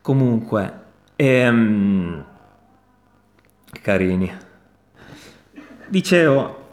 Comunque, 0.00 0.80
ehm, 1.16 2.24
carini, 3.82 4.36
dicevo, 5.88 6.68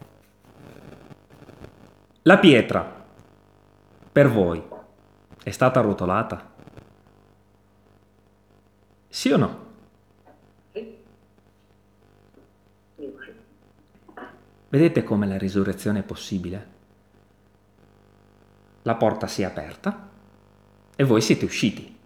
la 2.22 2.38
pietra 2.38 3.04
per 4.12 4.30
voi 4.30 4.62
è 5.42 5.50
stata 5.50 5.80
rotolata? 5.80 6.53
Sì 9.14 9.30
o 9.30 9.36
no? 9.36 9.58
Vedete 14.68 15.04
come 15.04 15.28
la 15.28 15.38
risurrezione 15.38 16.00
è 16.00 16.02
possibile? 16.02 16.66
La 18.82 18.96
porta 18.96 19.28
si 19.28 19.42
è 19.42 19.44
aperta 19.44 20.10
e 20.96 21.04
voi 21.04 21.20
siete 21.20 21.44
usciti 21.44 21.96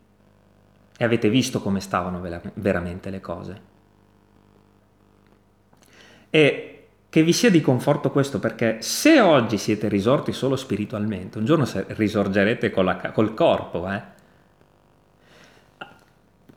e 0.99 1.03
avete 1.03 1.31
visto 1.31 1.62
come 1.62 1.81
stavano 1.81 2.21
veramente 2.53 3.09
le 3.09 3.21
cose. 3.21 3.61
E 6.29 6.88
che 7.09 7.23
vi 7.23 7.33
sia 7.33 7.51
di 7.51 7.62
conforto 7.62 8.11
questo 8.11 8.38
perché 8.38 8.83
se 8.83 9.18
oggi 9.18 9.57
siete 9.57 9.88
risorti 9.88 10.33
solo 10.33 10.57
spiritualmente, 10.57 11.38
un 11.38 11.47
giorno 11.47 11.66
risorgerete 11.87 12.71
la, 12.71 13.12
col 13.12 13.33
corpo. 13.33 13.90
Eh? 13.90 14.16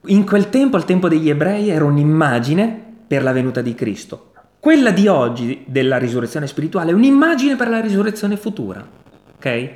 In 0.05 0.25
quel 0.25 0.49
tempo, 0.49 0.77
al 0.77 0.85
tempo 0.85 1.07
degli 1.07 1.29
ebrei, 1.29 1.69
era 1.69 1.85
un'immagine 1.85 2.89
per 3.05 3.21
la 3.21 3.31
venuta 3.31 3.61
di 3.61 3.75
Cristo. 3.75 4.31
Quella 4.59 4.91
di 4.91 5.07
oggi 5.07 5.63
della 5.67 5.97
risurrezione 5.97 6.47
spirituale 6.47 6.91
è 6.91 6.93
un'immagine 6.93 7.55
per 7.55 7.69
la 7.69 7.79
risurrezione 7.79 8.37
futura. 8.37 8.87
Ok? 9.35 9.69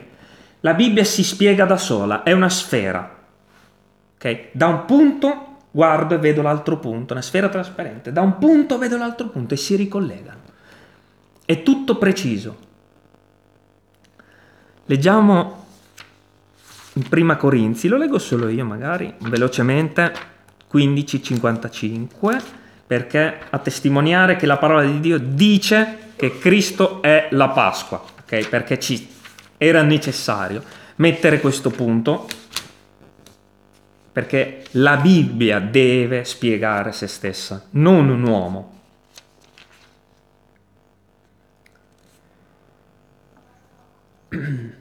La 0.61 0.73
Bibbia 0.73 1.03
si 1.03 1.23
spiega 1.23 1.65
da 1.65 1.77
sola, 1.77 2.23
è 2.23 2.31
una 2.31 2.49
sfera. 2.49 3.23
Ok? 4.15 4.47
Da 4.51 4.67
un 4.67 4.85
punto 4.85 5.57
guardo 5.69 6.15
e 6.15 6.19
vedo 6.19 6.41
l'altro 6.41 6.79
punto, 6.79 7.13
una 7.13 7.21
sfera 7.21 7.49
trasparente. 7.49 8.11
Da 8.11 8.21
un 8.21 8.37
punto 8.37 8.77
vedo 8.77 8.97
l'altro 8.97 9.27
punto 9.27 9.53
e 9.53 9.57
si 9.57 9.75
ricollegano. 9.75 10.39
È 11.43 11.61
tutto 11.61 11.97
preciso. 11.97 12.57
Leggiamo 14.85 15.64
Prima 17.09 17.35
Corinzi, 17.35 17.89
lo 17.89 17.97
leggo 17.97 18.17
solo 18.19 18.47
io 18.47 18.63
magari, 18.63 19.13
velocemente, 19.19 20.13
15:55 20.71 22.41
perché 22.87 23.39
a 23.49 23.57
testimoniare 23.57 24.35
che 24.35 24.45
la 24.45 24.57
parola 24.57 24.83
di 24.83 24.99
Dio 24.99 25.17
dice 25.17 26.11
che 26.15 26.37
Cristo 26.37 27.01
è 27.01 27.27
la 27.31 27.49
Pasqua, 27.49 28.01
ok? 28.21 28.47
Perché 28.47 28.79
ci 28.79 29.09
era 29.57 29.81
necessario 29.81 30.63
mettere 30.97 31.39
questo 31.39 31.69
punto 31.69 32.27
perché 34.11 34.63
la 34.71 34.95
Bibbia 34.95 35.59
deve 35.59 36.23
spiegare 36.23 36.93
se 36.93 37.07
stessa, 37.07 37.65
non 37.71 38.07
un 38.07 38.23
uomo. 38.23 38.73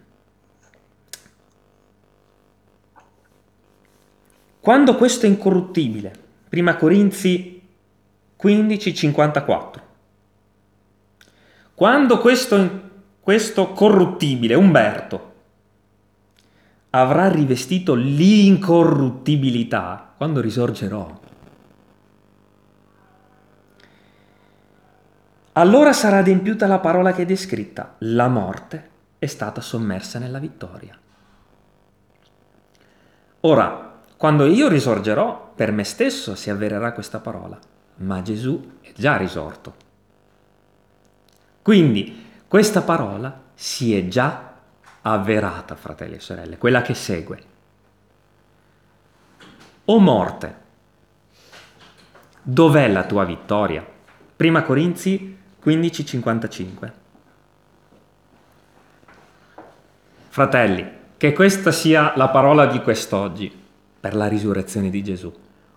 Quando 4.64 4.96
questo 4.96 5.27
è 5.27 5.29
incorruttibile, 5.29 6.11
prima 6.48 6.77
Corinzi 6.77 7.61
1554. 8.40 9.83
Quando 11.74 12.18
questo, 12.18 12.81
questo 13.20 13.72
corruttibile, 13.72 14.55
Umberto, 14.55 15.33
avrà 16.88 17.29
rivestito 17.29 17.92
l'incorruttibilità, 17.92 20.14
quando 20.16 20.40
risorgerò, 20.40 21.20
allora 25.53 25.92
sarà 25.92 26.20
adempiuta 26.20 26.66
la 26.66 26.79
parola 26.79 27.12
che 27.12 27.24
è 27.24 27.27
descritta, 27.27 27.96
la 27.98 28.29
morte 28.29 28.88
è 29.18 29.27
stata 29.27 29.61
sommersa 29.61 30.18
nella 30.18 30.38
vittoria. 30.38 30.98
Ora, 33.40 33.93
quando 34.24 34.46
io 34.46 34.68
risorgerò, 34.68 35.52
per 35.54 35.70
me 35.70 35.84
stesso 35.84 36.34
si 36.34 36.48
avvererà 36.48 36.92
questa 36.92 37.20
parola 37.20 37.58
ma 37.96 38.22
Gesù 38.22 38.78
è 38.80 38.90
già 38.96 39.18
risorto. 39.18 39.74
Quindi 41.60 42.24
questa 42.48 42.80
parola 42.80 43.42
si 43.52 43.94
è 43.94 44.08
già 44.08 44.54
avverata, 45.02 45.74
fratelli 45.74 46.14
e 46.14 46.20
sorelle, 46.20 46.56
quella 46.56 46.80
che 46.80 46.94
segue. 46.94 47.42
O 49.84 49.98
morte, 49.98 50.56
dov'è 52.40 52.88
la 52.88 53.04
tua 53.04 53.24
vittoria? 53.24 53.87
Prima 54.37 54.62
Corinzi 54.62 55.37
15:55. 55.62 56.92
Fratelli, 60.30 60.90
che 61.18 61.34
questa 61.34 61.72
sia 61.72 62.14
la 62.16 62.30
parola 62.30 62.64
di 62.64 62.80
quest'oggi 62.80 63.60
per 64.04 64.14
la 64.14 64.28
risurrezione 64.28 64.90
di 64.90 65.02
Gesù. 65.02 65.32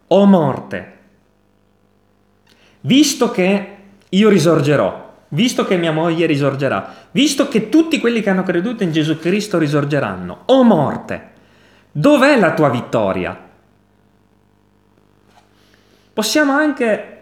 O 0.07 0.25
morte, 0.25 0.97
visto 2.81 3.31
che 3.31 3.77
io 4.09 4.27
risorgerò, 4.27 5.13
visto 5.29 5.63
che 5.63 5.77
mia 5.77 5.93
moglie 5.93 6.25
risorgerà, 6.25 6.93
visto 7.11 7.47
che 7.47 7.69
tutti 7.69 8.01
quelli 8.01 8.19
che 8.21 8.29
hanno 8.29 8.43
creduto 8.43 8.83
in 8.83 8.91
Gesù 8.91 9.17
Cristo 9.17 9.57
risorgeranno, 9.57 10.41
o 10.47 10.63
morte, 10.63 11.29
dov'è 11.89 12.37
la 12.37 12.53
tua 12.53 12.67
vittoria? 12.67 13.39
Possiamo 16.11 16.51
anche 16.51 17.21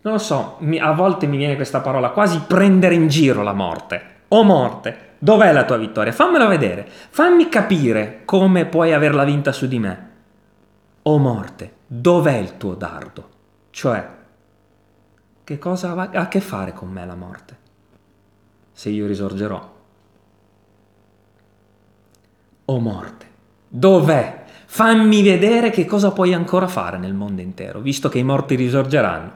non 0.00 0.14
lo 0.14 0.18
so, 0.18 0.58
a 0.80 0.92
volte 0.92 1.26
mi 1.26 1.36
viene 1.36 1.54
questa 1.54 1.78
parola, 1.78 2.10
quasi 2.10 2.40
prendere 2.48 2.96
in 2.96 3.06
giro 3.06 3.42
la 3.42 3.54
morte. 3.54 4.02
O 4.28 4.42
morte, 4.42 5.13
dov'è 5.24 5.52
la 5.52 5.64
tua 5.64 5.78
vittoria? 5.78 6.12
Fammela 6.12 6.46
vedere, 6.46 6.86
fammi 6.86 7.48
capire 7.48 8.22
come 8.26 8.66
puoi 8.66 8.92
averla 8.92 9.24
vinta 9.24 9.52
su 9.52 9.66
di 9.66 9.78
me. 9.78 10.10
O 11.02 11.16
morte, 11.16 11.76
dov'è 11.86 12.36
il 12.36 12.58
tuo 12.58 12.74
dardo? 12.74 13.28
Cioè, 13.70 14.08
che 15.42 15.58
cosa 15.58 15.92
ha 15.92 16.10
a 16.12 16.28
che 16.28 16.40
fare 16.40 16.74
con 16.74 16.90
me 16.90 17.06
la 17.06 17.14
morte? 17.14 17.56
Se 18.72 18.90
io 18.90 19.06
risorgerò. 19.06 19.72
O 22.66 22.78
morte, 22.78 23.26
dov'è? 23.66 24.44
Fammi 24.66 25.22
vedere 25.22 25.70
che 25.70 25.86
cosa 25.86 26.10
puoi 26.10 26.34
ancora 26.34 26.66
fare 26.66 26.98
nel 26.98 27.14
mondo 27.14 27.40
intero, 27.40 27.80
visto 27.80 28.10
che 28.10 28.18
i 28.18 28.24
morti 28.24 28.56
risorgeranno 28.56 29.32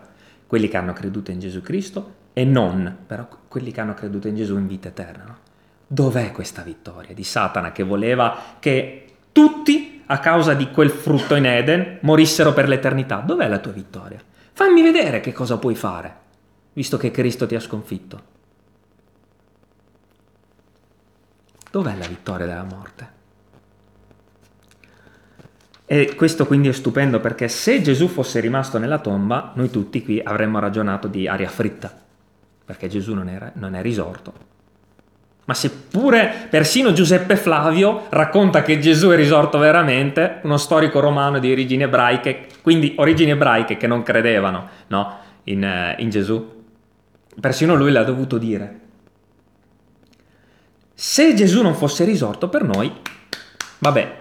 quelli 0.46 0.68
che 0.68 0.76
hanno 0.76 0.92
creduto 0.92 1.30
in 1.30 1.38
Gesù 1.38 1.62
Cristo 1.62 2.14
e 2.34 2.44
non, 2.44 2.94
però 3.06 3.26
quelli 3.48 3.70
che 3.70 3.80
hanno 3.80 3.94
creduto 3.94 4.28
in 4.28 4.36
Gesù 4.36 4.56
in 4.56 4.66
vita 4.66 4.88
eterna. 4.88 5.24
No? 5.24 5.47
Dov'è 5.90 6.32
questa 6.32 6.60
vittoria 6.60 7.14
di 7.14 7.24
Satana 7.24 7.72
che 7.72 7.82
voleva 7.82 8.56
che 8.58 9.06
tutti, 9.32 10.02
a 10.04 10.18
causa 10.18 10.52
di 10.52 10.70
quel 10.70 10.90
frutto 10.90 11.34
in 11.34 11.46
Eden, 11.46 11.98
morissero 12.02 12.52
per 12.52 12.68
l'eternità? 12.68 13.20
Dov'è 13.20 13.48
la 13.48 13.58
tua 13.58 13.72
vittoria? 13.72 14.20
Fammi 14.52 14.82
vedere 14.82 15.20
che 15.20 15.32
cosa 15.32 15.56
puoi 15.56 15.74
fare, 15.74 16.14
visto 16.74 16.98
che 16.98 17.10
Cristo 17.10 17.46
ti 17.46 17.54
ha 17.54 17.60
sconfitto. 17.60 18.22
Dov'è 21.70 21.96
la 21.96 22.06
vittoria 22.06 22.44
della 22.44 22.64
morte? 22.64 23.16
E 25.86 26.14
questo 26.16 26.46
quindi 26.46 26.68
è 26.68 26.72
stupendo 26.72 27.18
perché 27.18 27.48
se 27.48 27.80
Gesù 27.80 28.08
fosse 28.08 28.40
rimasto 28.40 28.76
nella 28.76 28.98
tomba, 28.98 29.52
noi 29.54 29.70
tutti 29.70 30.02
qui 30.02 30.20
avremmo 30.22 30.58
ragionato 30.58 31.08
di 31.08 31.26
aria 31.26 31.48
fritta, 31.48 31.90
perché 32.62 32.88
Gesù 32.88 33.14
non, 33.14 33.30
era, 33.30 33.50
non 33.54 33.74
è 33.74 33.80
risorto. 33.80 34.47
Ma 35.48 35.54
seppure 35.54 36.46
persino 36.50 36.92
Giuseppe 36.92 37.34
Flavio 37.34 38.04
racconta 38.10 38.62
che 38.62 38.78
Gesù 38.78 39.08
è 39.08 39.16
risorto 39.16 39.56
veramente, 39.56 40.40
uno 40.42 40.58
storico 40.58 41.00
romano 41.00 41.38
di 41.38 41.50
origini 41.50 41.84
ebraiche, 41.84 42.48
quindi 42.60 42.92
origini 42.98 43.30
ebraiche 43.30 43.78
che 43.78 43.86
non 43.86 44.02
credevano 44.02 44.68
no, 44.88 45.16
in, 45.44 45.64
eh, 45.64 45.94
in 46.00 46.10
Gesù, 46.10 46.64
persino 47.40 47.74
lui 47.74 47.92
l'ha 47.92 48.04
dovuto 48.04 48.36
dire. 48.36 48.80
Se 50.92 51.34
Gesù 51.34 51.62
non 51.62 51.74
fosse 51.74 52.04
risorto 52.04 52.50
per 52.50 52.64
noi, 52.64 52.92
vabbè, 53.78 54.16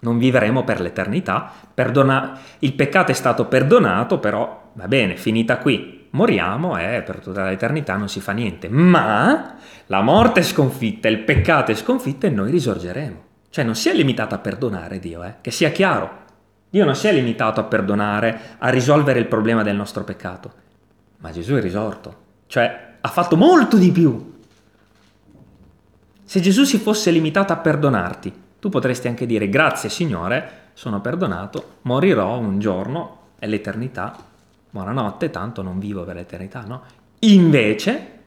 non 0.00 0.18
vivremo 0.18 0.62
per 0.62 0.82
l'eternità, 0.82 1.50
perdona- 1.72 2.38
il 2.58 2.74
peccato 2.74 3.12
è 3.12 3.14
stato 3.14 3.46
perdonato, 3.46 4.18
però 4.18 4.72
va 4.74 4.88
bene, 4.88 5.16
finita 5.16 5.56
qui, 5.56 6.01
moriamo 6.12 6.78
e 6.78 7.02
per 7.02 7.20
tutta 7.20 7.44
l'eternità 7.44 7.96
non 7.96 8.08
si 8.08 8.20
fa 8.20 8.32
niente, 8.32 8.68
ma 8.68 9.56
la 9.86 10.00
morte 10.00 10.40
è 10.40 10.42
sconfitta, 10.42 11.08
il 11.08 11.20
peccato 11.20 11.70
è 11.70 11.74
sconfitto 11.74 12.26
e 12.26 12.30
noi 12.30 12.50
risorgeremo. 12.50 13.30
Cioè 13.50 13.64
non 13.64 13.74
si 13.74 13.88
è 13.88 13.94
limitato 13.94 14.34
a 14.34 14.38
perdonare 14.38 14.98
Dio, 14.98 15.22
eh? 15.22 15.34
che 15.40 15.50
sia 15.50 15.70
chiaro. 15.70 16.20
Dio 16.70 16.84
non 16.84 16.96
si 16.96 17.06
è 17.06 17.12
limitato 17.12 17.60
a 17.60 17.64
perdonare, 17.64 18.40
a 18.58 18.70
risolvere 18.70 19.18
il 19.18 19.26
problema 19.26 19.62
del 19.62 19.76
nostro 19.76 20.04
peccato, 20.04 20.52
ma 21.18 21.30
Gesù 21.30 21.54
è 21.54 21.60
risorto, 21.60 22.16
cioè 22.46 22.94
ha 22.98 23.08
fatto 23.08 23.36
molto 23.36 23.76
di 23.76 23.90
più. 23.90 24.40
Se 26.24 26.40
Gesù 26.40 26.64
si 26.64 26.78
fosse 26.78 27.10
limitato 27.10 27.52
a 27.52 27.58
perdonarti, 27.58 28.32
tu 28.58 28.70
potresti 28.70 29.06
anche 29.06 29.26
dire 29.26 29.50
grazie 29.50 29.90
Signore, 29.90 30.70
sono 30.72 31.02
perdonato, 31.02 31.78
morirò 31.82 32.38
un 32.38 32.58
giorno, 32.58 33.18
è 33.38 33.46
l'eternità, 33.46 34.16
buonanotte, 34.72 35.30
tanto 35.30 35.60
non 35.60 35.78
vivo 35.78 36.02
per 36.04 36.14
l'eternità, 36.16 36.62
no? 36.62 36.82
Invece, 37.20 38.20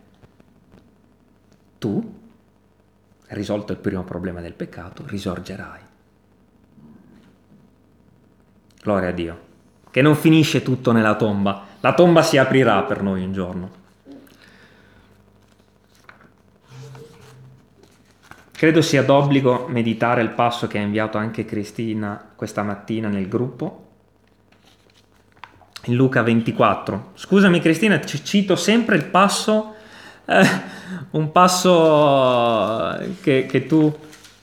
tu, 1.79 2.19
risolto 3.29 3.71
il 3.71 3.79
primo 3.79 4.03
problema 4.03 4.41
del 4.41 4.53
peccato, 4.53 5.03
risorgerai. 5.07 5.81
Gloria 8.81 9.09
a 9.09 9.11
Dio. 9.11 9.39
Che 9.89 10.01
non 10.03 10.15
finisce 10.15 10.61
tutto 10.61 10.91
nella 10.91 11.15
tomba, 11.15 11.63
la 11.79 11.93
tomba 11.95 12.21
si 12.21 12.37
aprirà 12.37 12.83
per 12.83 13.01
noi 13.01 13.23
un 13.23 13.33
giorno. 13.33 13.83
Credo 18.51 18.81
sia 18.81 19.03
d'obbligo 19.03 19.67
meditare 19.67 20.21
il 20.21 20.29
passo 20.29 20.67
che 20.67 20.77
ha 20.77 20.81
inviato 20.81 21.17
anche 21.17 21.43
Cristina 21.43 22.33
questa 22.35 22.61
mattina 22.61 23.09
nel 23.09 23.27
gruppo. 23.27 23.84
In 25.85 25.95
Luca 25.95 26.21
24. 26.23 27.11
Scusami 27.13 27.61
Cristina, 27.61 27.99
ci 28.01 28.23
cito 28.23 28.55
sempre 28.55 28.95
il 28.95 29.05
passo, 29.05 29.75
eh, 30.25 30.47
un 31.11 31.31
passo 31.31 32.97
che, 33.21 33.45
che, 33.45 33.65
tu, 33.67 33.95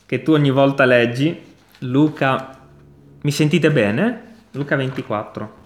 che 0.06 0.22
tu 0.22 0.32
ogni 0.32 0.50
volta 0.50 0.84
leggi. 0.84 1.50
Luca, 1.80 2.58
mi 3.22 3.30
sentite 3.32 3.70
bene? 3.70 4.34
Luca 4.52 4.76
24. 4.76 5.60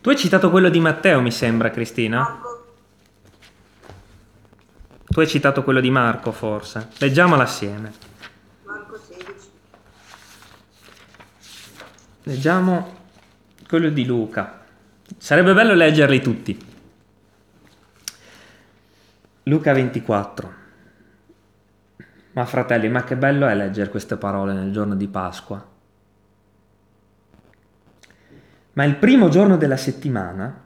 Tu 0.00 0.08
hai 0.10 0.16
citato 0.16 0.50
quello 0.50 0.68
di 0.68 0.80
Matteo, 0.80 1.20
mi 1.20 1.32
sembra, 1.32 1.70
Cristina? 1.70 2.40
Tu 5.04 5.20
hai 5.20 5.26
citato 5.26 5.64
quello 5.64 5.80
di 5.80 5.90
Marco, 5.90 6.30
forse. 6.32 6.90
Leggiamolo 6.98 7.42
assieme. 7.42 7.92
Marco 8.64 8.96
16. 8.96 9.26
Leggiamo 12.28 12.94
quello 13.66 13.88
di 13.88 14.04
Luca. 14.04 14.60
Sarebbe 15.16 15.54
bello 15.54 15.72
leggerli 15.72 16.20
tutti. 16.20 16.66
Luca 19.44 19.72
24. 19.72 20.52
Ma 22.32 22.44
fratelli, 22.44 22.90
ma 22.90 23.02
che 23.02 23.16
bello 23.16 23.46
è 23.46 23.54
leggere 23.54 23.88
queste 23.88 24.18
parole 24.18 24.52
nel 24.52 24.70
giorno 24.72 24.94
di 24.94 25.08
Pasqua. 25.08 25.66
Ma 28.74 28.84
il 28.84 28.96
primo 28.96 29.30
giorno 29.30 29.56
della 29.56 29.78
settimana, 29.78 30.64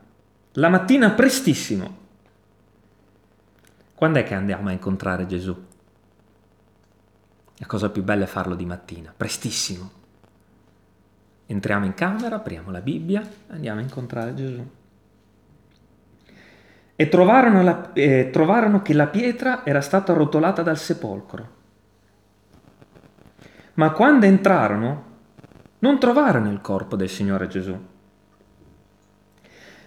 la 0.55 0.69
mattina 0.69 1.13
prestissimo, 1.13 1.99
quando 3.95 4.19
è 4.19 4.25
che 4.25 4.35
andiamo 4.35 4.69
a 4.69 4.73
incontrare 4.73 5.29
Gesù? 5.29 5.57
La 7.55 7.67
cosa 7.67 7.89
più 7.89 8.03
bella 8.03 8.25
è 8.25 8.27
farlo 8.27 8.57
di 8.57 8.67
mattina, 8.67 9.15
prestissimo. 9.17 10.01
Entriamo 11.53 11.85
in 11.85 11.93
camera, 11.93 12.37
apriamo 12.37 12.71
la 12.71 12.81
Bibbia, 12.81 13.23
andiamo 13.49 13.81
a 13.81 13.83
incontrare 13.83 14.33
Gesù. 14.33 14.67
E 16.97 17.09
trovarono, 17.11 17.63
la, 17.63 17.93
eh, 17.93 18.31
trovarono 18.33 18.81
che 18.81 18.95
la 18.95 19.07
pietra 19.07 19.63
era 19.63 19.83
stata 19.83 20.13
arrotolata 20.13 20.63
dal 20.63 20.79
sepolcro. 20.79 21.49
Ma 23.75 23.91
quando 23.91 24.25
entrarono, 24.25 25.05
non 25.81 25.99
trovarono 25.99 26.51
il 26.51 26.63
corpo 26.63 26.97
del 26.97 27.11
Signore 27.11 27.49
Gesù. 27.49 27.79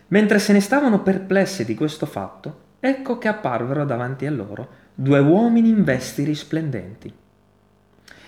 Mentre 0.09 0.37
se 0.37 0.53
ne 0.53 0.59
stavano 0.59 1.01
perplessi 1.01 1.65
di 1.65 1.73
questo 1.73 2.05
fatto, 2.05 2.59
ecco 2.79 3.17
che 3.17 3.27
apparvero 3.27 3.85
davanti 3.85 4.27
a 4.27 4.31
loro 4.31 4.67
due 4.93 5.17
uomini 5.17 5.69
in 5.69 5.83
vesti 5.83 6.23
risplendenti. 6.23 7.11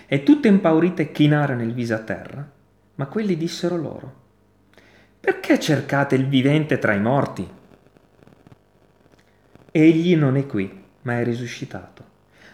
E 0.06 0.22
tutte 0.24 0.48
impaurite 0.48 1.12
chinarono 1.12 1.62
il 1.62 1.72
viso 1.72 1.94
a 1.94 1.98
terra, 1.98 2.56
ma 2.98 3.06
quelli 3.06 3.36
dissero 3.36 3.76
loro, 3.76 4.14
perché 5.20 5.60
cercate 5.60 6.16
il 6.16 6.26
vivente 6.26 6.78
tra 6.78 6.94
i 6.94 7.00
morti? 7.00 7.48
Egli 9.70 10.16
non 10.16 10.36
è 10.36 10.46
qui, 10.46 10.84
ma 11.02 11.20
è 11.20 11.22
risuscitato. 11.24 12.04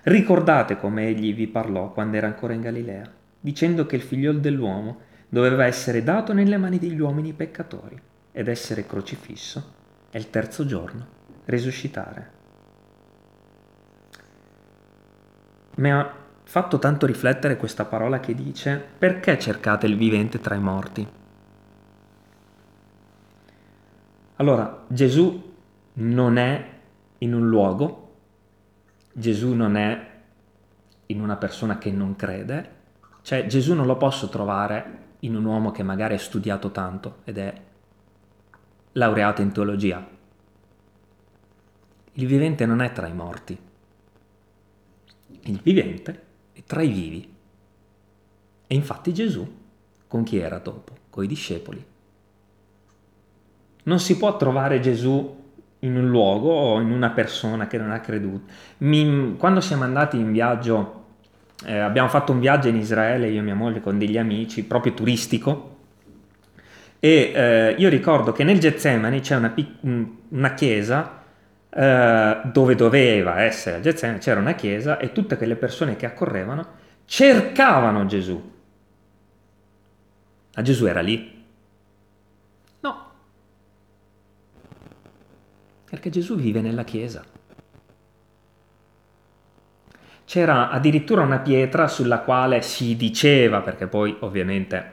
Ricordate 0.02 0.76
come 0.76 1.06
egli 1.06 1.34
vi 1.34 1.46
parlò 1.46 1.92
quando 1.92 2.18
era 2.18 2.26
ancora 2.26 2.52
in 2.52 2.60
Galilea, 2.60 3.10
dicendo 3.40 3.86
che 3.86 3.96
il 3.96 4.02
figliol 4.02 4.40
dell'uomo 4.40 5.00
doveva 5.30 5.64
essere 5.64 6.02
dato 6.02 6.34
nelle 6.34 6.58
mani 6.58 6.78
degli 6.78 7.00
uomini 7.00 7.32
peccatori 7.32 7.98
ed 8.30 8.48
essere 8.48 8.86
crocifisso 8.86 9.72
e 10.10 10.18
il 10.18 10.28
terzo 10.28 10.66
giorno 10.66 11.06
risuscitare. 11.46 12.30
Ma 15.76 16.23
fatto 16.54 16.78
tanto 16.78 17.04
riflettere 17.04 17.56
questa 17.56 17.84
parola 17.84 18.20
che 18.20 18.32
dice 18.32 18.80
perché 18.96 19.40
cercate 19.40 19.86
il 19.86 19.96
vivente 19.96 20.38
tra 20.38 20.54
i 20.54 20.60
morti? 20.60 21.04
Allora, 24.36 24.84
Gesù 24.86 25.52
non 25.94 26.36
è 26.36 26.70
in 27.18 27.34
un 27.34 27.48
luogo, 27.48 28.18
Gesù 29.12 29.52
non 29.54 29.74
è 29.74 30.10
in 31.06 31.20
una 31.20 31.34
persona 31.34 31.76
che 31.78 31.90
non 31.90 32.14
crede, 32.14 32.70
cioè 33.22 33.46
Gesù 33.46 33.74
non 33.74 33.86
lo 33.86 33.96
posso 33.96 34.28
trovare 34.28 34.98
in 35.20 35.34
un 35.34 35.44
uomo 35.46 35.72
che 35.72 35.82
magari 35.82 36.14
ha 36.14 36.20
studiato 36.20 36.70
tanto 36.70 37.16
ed 37.24 37.38
è 37.38 37.52
laureato 38.92 39.42
in 39.42 39.50
teologia. 39.50 40.06
Il 42.12 42.26
vivente 42.28 42.64
non 42.64 42.80
è 42.80 42.92
tra 42.92 43.08
i 43.08 43.12
morti, 43.12 43.58
il 45.40 45.60
vivente 45.60 46.32
tra 46.66 46.82
i 46.82 46.88
vivi. 46.88 47.34
E 48.66 48.74
infatti 48.74 49.12
Gesù 49.12 49.62
con 50.06 50.22
chi 50.22 50.38
era 50.38 50.58
dopo? 50.58 50.92
Con 51.10 51.24
i 51.24 51.26
discepoli. 51.26 51.84
Non 53.84 53.98
si 53.98 54.16
può 54.16 54.36
trovare 54.36 54.80
Gesù 54.80 55.42
in 55.80 55.96
un 55.96 56.08
luogo 56.08 56.50
o 56.50 56.80
in 56.80 56.90
una 56.90 57.10
persona 57.10 57.66
che 57.66 57.78
non 57.78 57.90
ha 57.90 58.00
creduto. 58.00 58.52
Mi, 58.78 59.34
quando 59.36 59.60
siamo 59.60 59.84
andati 59.84 60.16
in 60.16 60.32
viaggio, 60.32 61.04
eh, 61.66 61.78
abbiamo 61.78 62.08
fatto 62.08 62.32
un 62.32 62.40
viaggio 62.40 62.68
in 62.68 62.76
Israele, 62.76 63.28
io 63.28 63.40
e 63.40 63.42
mia 63.42 63.54
moglie, 63.54 63.80
con 63.80 63.98
degli 63.98 64.16
amici, 64.16 64.64
proprio 64.64 64.94
turistico, 64.94 65.76
e 67.00 67.32
eh, 67.34 67.74
io 67.76 67.88
ricordo 67.90 68.32
che 68.32 68.44
nel 68.44 68.58
Getsemani 68.58 69.20
c'è 69.20 69.36
una, 69.36 69.54
una 70.28 70.54
chiesa 70.54 71.23
eh, 71.76 72.40
dove 72.44 72.74
doveva 72.76 73.42
essere 73.42 73.78
il 73.78 73.82
Getsemani, 73.82 74.18
c'era 74.20 74.38
una 74.38 74.54
chiesa 74.54 74.98
e 74.98 75.10
tutte 75.10 75.36
quelle 75.36 75.56
persone 75.56 75.96
che 75.96 76.06
accorrevano 76.06 76.82
cercavano 77.04 78.06
Gesù. 78.06 78.52
Ma 80.54 80.62
Gesù 80.62 80.86
era 80.86 81.00
lì? 81.00 81.44
No, 82.80 83.10
perché 85.90 86.10
Gesù 86.10 86.36
vive 86.36 86.60
nella 86.60 86.84
chiesa. 86.84 87.24
C'era 90.24 90.70
addirittura 90.70 91.22
una 91.22 91.40
pietra 91.40 91.88
sulla 91.88 92.20
quale 92.20 92.62
si 92.62 92.96
diceva, 92.96 93.60
perché 93.60 93.88
poi 93.88 94.16
ovviamente 94.20 94.92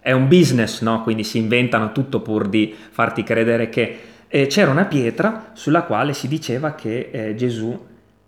è 0.00 0.12
un 0.12 0.28
business, 0.28 0.80
no? 0.80 1.02
Quindi 1.02 1.24
si 1.24 1.38
inventano 1.38 1.92
tutto 1.92 2.20
pur 2.20 2.48
di 2.48 2.74
farti 2.90 3.22
credere 3.22 3.68
che 3.68 4.13
eh, 4.34 4.48
c'era 4.48 4.72
una 4.72 4.86
pietra 4.86 5.50
sulla 5.52 5.84
quale 5.84 6.12
si 6.12 6.26
diceva 6.26 6.72
che 6.72 7.10
eh, 7.12 7.34
Gesù 7.36 7.86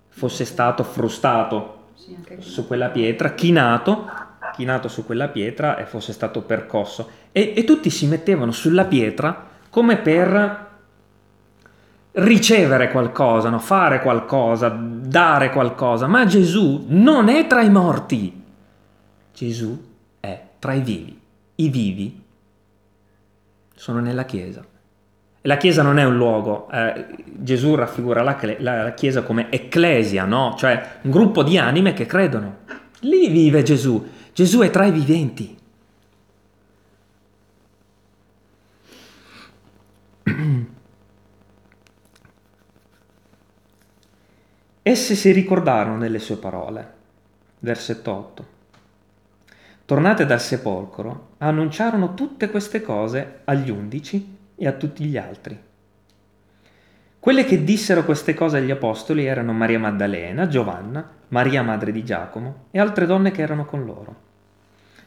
fosse 0.09 0.45
stato 0.45 0.85
frustato 0.85 1.89
sì, 1.95 2.17
su 2.39 2.65
quella 2.69 2.91
pietra, 2.91 3.35
chinato, 3.35 4.09
chinato 4.55 4.87
su 4.87 5.05
quella 5.05 5.27
pietra 5.27 5.77
e 5.77 5.85
fosse 5.85 6.13
stato 6.13 6.43
percosso. 6.43 7.11
E, 7.33 7.55
e 7.57 7.65
tutti 7.65 7.91
si 7.91 8.07
mettevano 8.07 8.53
sulla 8.53 8.85
pietra 8.85 9.47
come 9.69 9.97
per 9.97 10.65
ricevere 12.13 12.93
qualcosa, 12.93 13.49
no? 13.49 13.59
fare 13.59 14.01
qualcosa, 14.01 14.69
dare 14.69 15.51
qualcosa, 15.51 16.07
ma 16.07 16.25
Gesù 16.25 16.85
non 16.87 17.29
è 17.29 17.49
tra 17.49 17.63
i 17.63 17.71
morti, 17.71 18.43
Gesù 19.35 19.85
è 20.21 20.43
tra 20.61 20.73
i 20.73 20.81
vivi 20.81 21.25
i 21.57 21.69
vivi 21.69 22.23
sono 23.75 24.01
nella 24.01 24.25
Chiesa. 24.25 24.65
La 25.47 25.57
Chiesa 25.57 25.82
non 25.82 25.99
è 25.99 26.05
un 26.05 26.16
luogo, 26.16 26.68
eh, 26.70 27.07
Gesù 27.24 27.76
raffigura 27.76 28.22
la, 28.22 28.36
la, 28.59 28.82
la, 28.82 28.94
Chiesa 28.94 29.22
come 29.22 29.51
ecclesia, 29.51 30.24
no? 30.24 30.55
cioè 30.59 30.99
un 31.03 31.11
gruppo 31.11 31.42
di 31.44 31.57
anime 31.57 31.92
che 31.92 32.05
credono. 32.05 32.59
Lì 33.01 33.28
vive 33.28 33.62
Gesù, 33.62 34.05
Gesù 34.32 34.61
è 34.61 34.70
tra 34.70 34.86
i 34.86 34.90
viventi. 34.90 35.57
Esse 44.82 45.14
si 45.14 45.30
ricordarono 45.30 45.99
delle 45.99 46.18
sue 46.18 46.36
parole. 46.36 46.94
Versetto 47.61 48.12
8 48.12 48.55
tornate 49.86 50.26
dal 50.26 50.40
sepolcro, 50.40 51.28
annunciarono 51.38 52.14
tutte 52.14 52.51
queste 52.51 52.82
cose 52.82 53.42
agli 53.44 53.70
undici 53.70 54.36
e 54.57 54.67
a 54.67 54.73
tutti 54.73 55.05
gli 55.05 55.17
altri. 55.17 55.59
Quelle 57.19 57.45
che 57.45 57.65
dissero 57.65 58.05
queste 58.05 58.35
cose 58.35 58.59
agli 58.59 58.71
apostoli 58.71 59.25
erano 59.25 59.53
Maria 59.53 59.79
Maddalena, 59.79 60.47
Giovanna, 60.47 61.09
Maria 61.29 61.63
madre 61.63 61.91
di 61.91 62.05
Giacomo 62.05 62.67
e 62.71 62.79
altre 62.79 63.07
donne 63.07 63.33
che 63.33 63.43
erano 63.43 63.65
con 63.65 63.85
loro. 63.85 64.25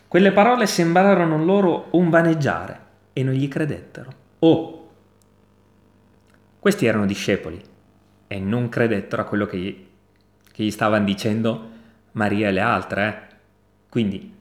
Quelle 0.08 0.32
parole 0.32 0.66
sembrarono 0.66 1.44
loro 1.44 1.88
un 1.92 2.10
vaneggiare 2.10 2.80
e 3.14 3.24
non 3.24 3.34
gli 3.34 3.48
credettero. 3.48 4.12
Oh! 4.40 4.90
Questi 6.60 6.86
erano 6.86 7.06
discepoli 7.06 7.62
e 8.28 8.40
non 8.40 8.68
credettero 8.70 9.22
a 9.22 9.26
quello 9.26 9.46
che 9.46 9.58
gli, 9.58 9.88
che 10.52 10.64
gli 10.64 10.72
stavano 10.72 11.06
dicendo 11.06 11.70
Maria 12.14 12.50
e 12.50 12.52
le 12.52 12.60
altre. 12.60 13.08
Eh? 13.08 13.36
Quindi 13.88 14.36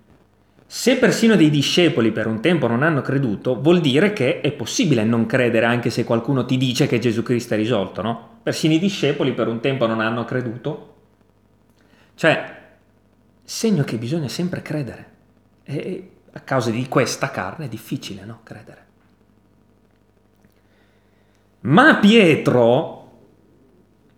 se 0.71 0.99
persino 0.99 1.35
dei 1.35 1.49
discepoli 1.49 2.12
per 2.12 2.27
un 2.27 2.43
tempo 2.43 2.66
non 2.66 2.83
hanno 2.83 3.01
creduto, 3.01 3.59
vuol 3.59 3.81
dire 3.81 4.12
che 4.12 4.43
è 4.43 4.53
possibile 4.53 5.03
non 5.03 5.25
credere 5.25 5.64
anche 5.64 5.89
se 5.89 6.05
qualcuno 6.05 6.45
ti 6.45 6.59
dice 6.59 6.87
che 6.87 6.99
Gesù 6.99 7.23
Cristo 7.23 7.55
è 7.55 7.57
risolto, 7.57 8.03
no? 8.03 8.41
Persino 8.43 8.75
i 8.75 8.79
discepoli 8.79 9.33
per 9.33 9.49
un 9.49 9.61
tempo 9.61 9.87
non 9.87 10.01
hanno 10.01 10.27
creduto. 10.27 10.97
Cioè, 12.14 12.57
segno 13.43 13.83
che 13.83 13.97
bisogna 13.97 14.29
sempre 14.29 14.61
credere. 14.61 15.11
E 15.64 16.11
a 16.33 16.41
causa 16.41 16.71
di 16.71 16.87
questa 16.87 17.31
carne 17.31 17.64
è 17.64 17.69
difficile, 17.69 18.27
no? 18.27 18.41
Credere. 18.43 18.87
Ma 21.61 21.97
Pietro, 21.97 23.11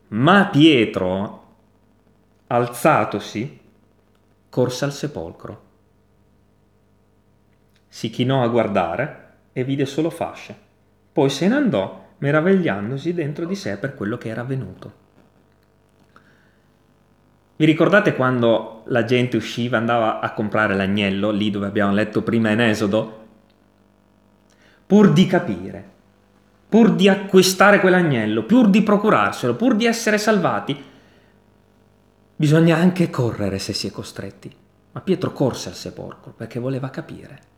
ma 0.08 0.46
Pietro, 0.46 1.44
alzatosi, 2.48 3.60
corse 4.48 4.84
al 4.84 4.92
sepolcro 4.92 5.68
si 7.92 8.08
chinò 8.08 8.44
a 8.44 8.48
guardare 8.48 9.32
e 9.52 9.64
vide 9.64 9.84
solo 9.84 10.10
fasce. 10.10 10.56
Poi 11.12 11.28
se 11.28 11.48
ne 11.48 11.56
andò, 11.56 12.14
meravigliandosi 12.18 13.12
dentro 13.12 13.44
di 13.46 13.56
sé 13.56 13.78
per 13.78 13.96
quello 13.96 14.16
che 14.16 14.28
era 14.28 14.42
avvenuto. 14.42 14.92
Vi 17.56 17.64
ricordate 17.66 18.14
quando 18.14 18.84
la 18.86 19.04
gente 19.04 19.36
usciva, 19.36 19.76
andava 19.76 20.20
a 20.20 20.32
comprare 20.32 20.74
l'agnello, 20.76 21.30
lì 21.30 21.50
dove 21.50 21.66
abbiamo 21.66 21.92
letto 21.92 22.22
prima 22.22 22.50
in 22.50 22.60
Esodo? 22.60 23.26
Pur 24.86 25.12
di 25.12 25.26
capire, 25.26 25.84
pur 26.68 26.94
di 26.94 27.08
acquistare 27.08 27.80
quell'agnello, 27.80 28.44
pur 28.44 28.68
di 28.68 28.82
procurarselo, 28.82 29.56
pur 29.56 29.74
di 29.74 29.84
essere 29.84 30.16
salvati, 30.16 30.80
bisogna 32.36 32.76
anche 32.76 33.10
correre 33.10 33.58
se 33.58 33.72
si 33.72 33.88
è 33.88 33.90
costretti. 33.90 34.54
Ma 34.92 35.00
Pietro 35.00 35.32
corse 35.32 35.68
al 35.68 35.74
sepolcro 35.74 36.32
perché 36.32 36.60
voleva 36.60 36.88
capire. 36.88 37.49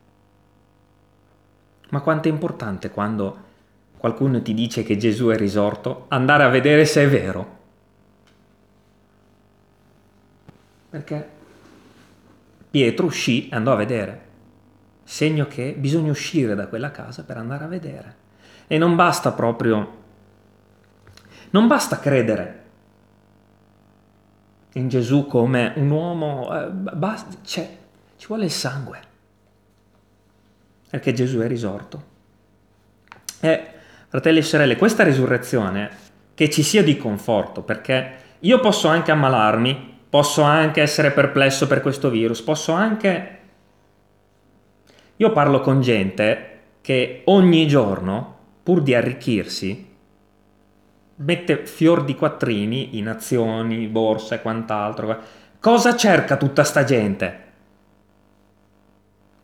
Ma 1.93 2.01
quanto 2.01 2.27
è 2.27 2.31
importante 2.31 2.89
quando 2.89 3.51
qualcuno 3.99 4.41
ti 4.41 4.55
dice 4.55 4.81
che 4.81 4.97
Gesù 4.97 5.27
è 5.27 5.37
risorto, 5.37 6.05
andare 6.07 6.43
a 6.43 6.49
vedere 6.49 6.85
se 6.85 7.03
è 7.03 7.07
vero. 7.07 7.57
Perché 10.89 11.29
Pietro 12.71 13.05
uscì 13.05 13.47
e 13.47 13.55
andò 13.55 13.73
a 13.73 13.75
vedere. 13.75 14.21
Segno 15.03 15.45
che 15.45 15.75
bisogna 15.77 16.09
uscire 16.09 16.55
da 16.55 16.65
quella 16.65 16.89
casa 16.89 17.25
per 17.25 17.37
andare 17.37 17.63
a 17.65 17.67
vedere. 17.67 18.15
E 18.65 18.79
non 18.79 18.95
basta 18.95 19.31
proprio... 19.31 20.01
Non 21.51 21.67
basta 21.67 21.99
credere 21.99 22.61
in 24.73 24.89
Gesù 24.89 25.27
come 25.27 25.73
un 25.75 25.91
uomo, 25.91 26.59
eh, 26.59 26.69
basta, 26.71 27.37
cioè, 27.43 27.77
ci 28.17 28.25
vuole 28.25 28.45
il 28.45 28.51
sangue 28.51 29.11
perché 30.93 31.11
Gesù 31.11 31.39
è 31.39 31.47
risorto. 31.47 32.03
E, 33.39 33.63
fratelli 34.09 34.37
e 34.37 34.41
sorelle, 34.43 34.75
questa 34.75 35.03
risurrezione 35.03 35.89
che 36.35 36.51
ci 36.51 36.61
sia 36.61 36.83
di 36.83 36.97
conforto, 36.97 37.63
perché 37.63 38.17
io 38.41 38.59
posso 38.59 38.89
anche 38.89 39.09
ammalarmi, 39.09 40.01
posso 40.07 40.43
anche 40.43 40.83
essere 40.83 41.09
perplesso 41.09 41.65
per 41.65 41.81
questo 41.81 42.11
virus, 42.11 42.43
posso 42.43 42.73
anche... 42.73 43.39
Io 45.15 45.31
parlo 45.31 45.61
con 45.61 45.81
gente 45.81 46.59
che 46.81 47.23
ogni 47.25 47.67
giorno, 47.67 48.37
pur 48.61 48.83
di 48.83 48.93
arricchirsi, 48.93 49.95
mette 51.15 51.65
fior 51.65 52.03
di 52.03 52.13
quattrini 52.13 52.99
in 52.99 53.07
azioni, 53.07 53.87
borse 53.87 54.35
e 54.35 54.41
quant'altro. 54.43 55.19
Cosa 55.59 55.95
cerca 55.95 56.37
tutta 56.37 56.63
sta 56.63 56.83
gente? 56.83 57.42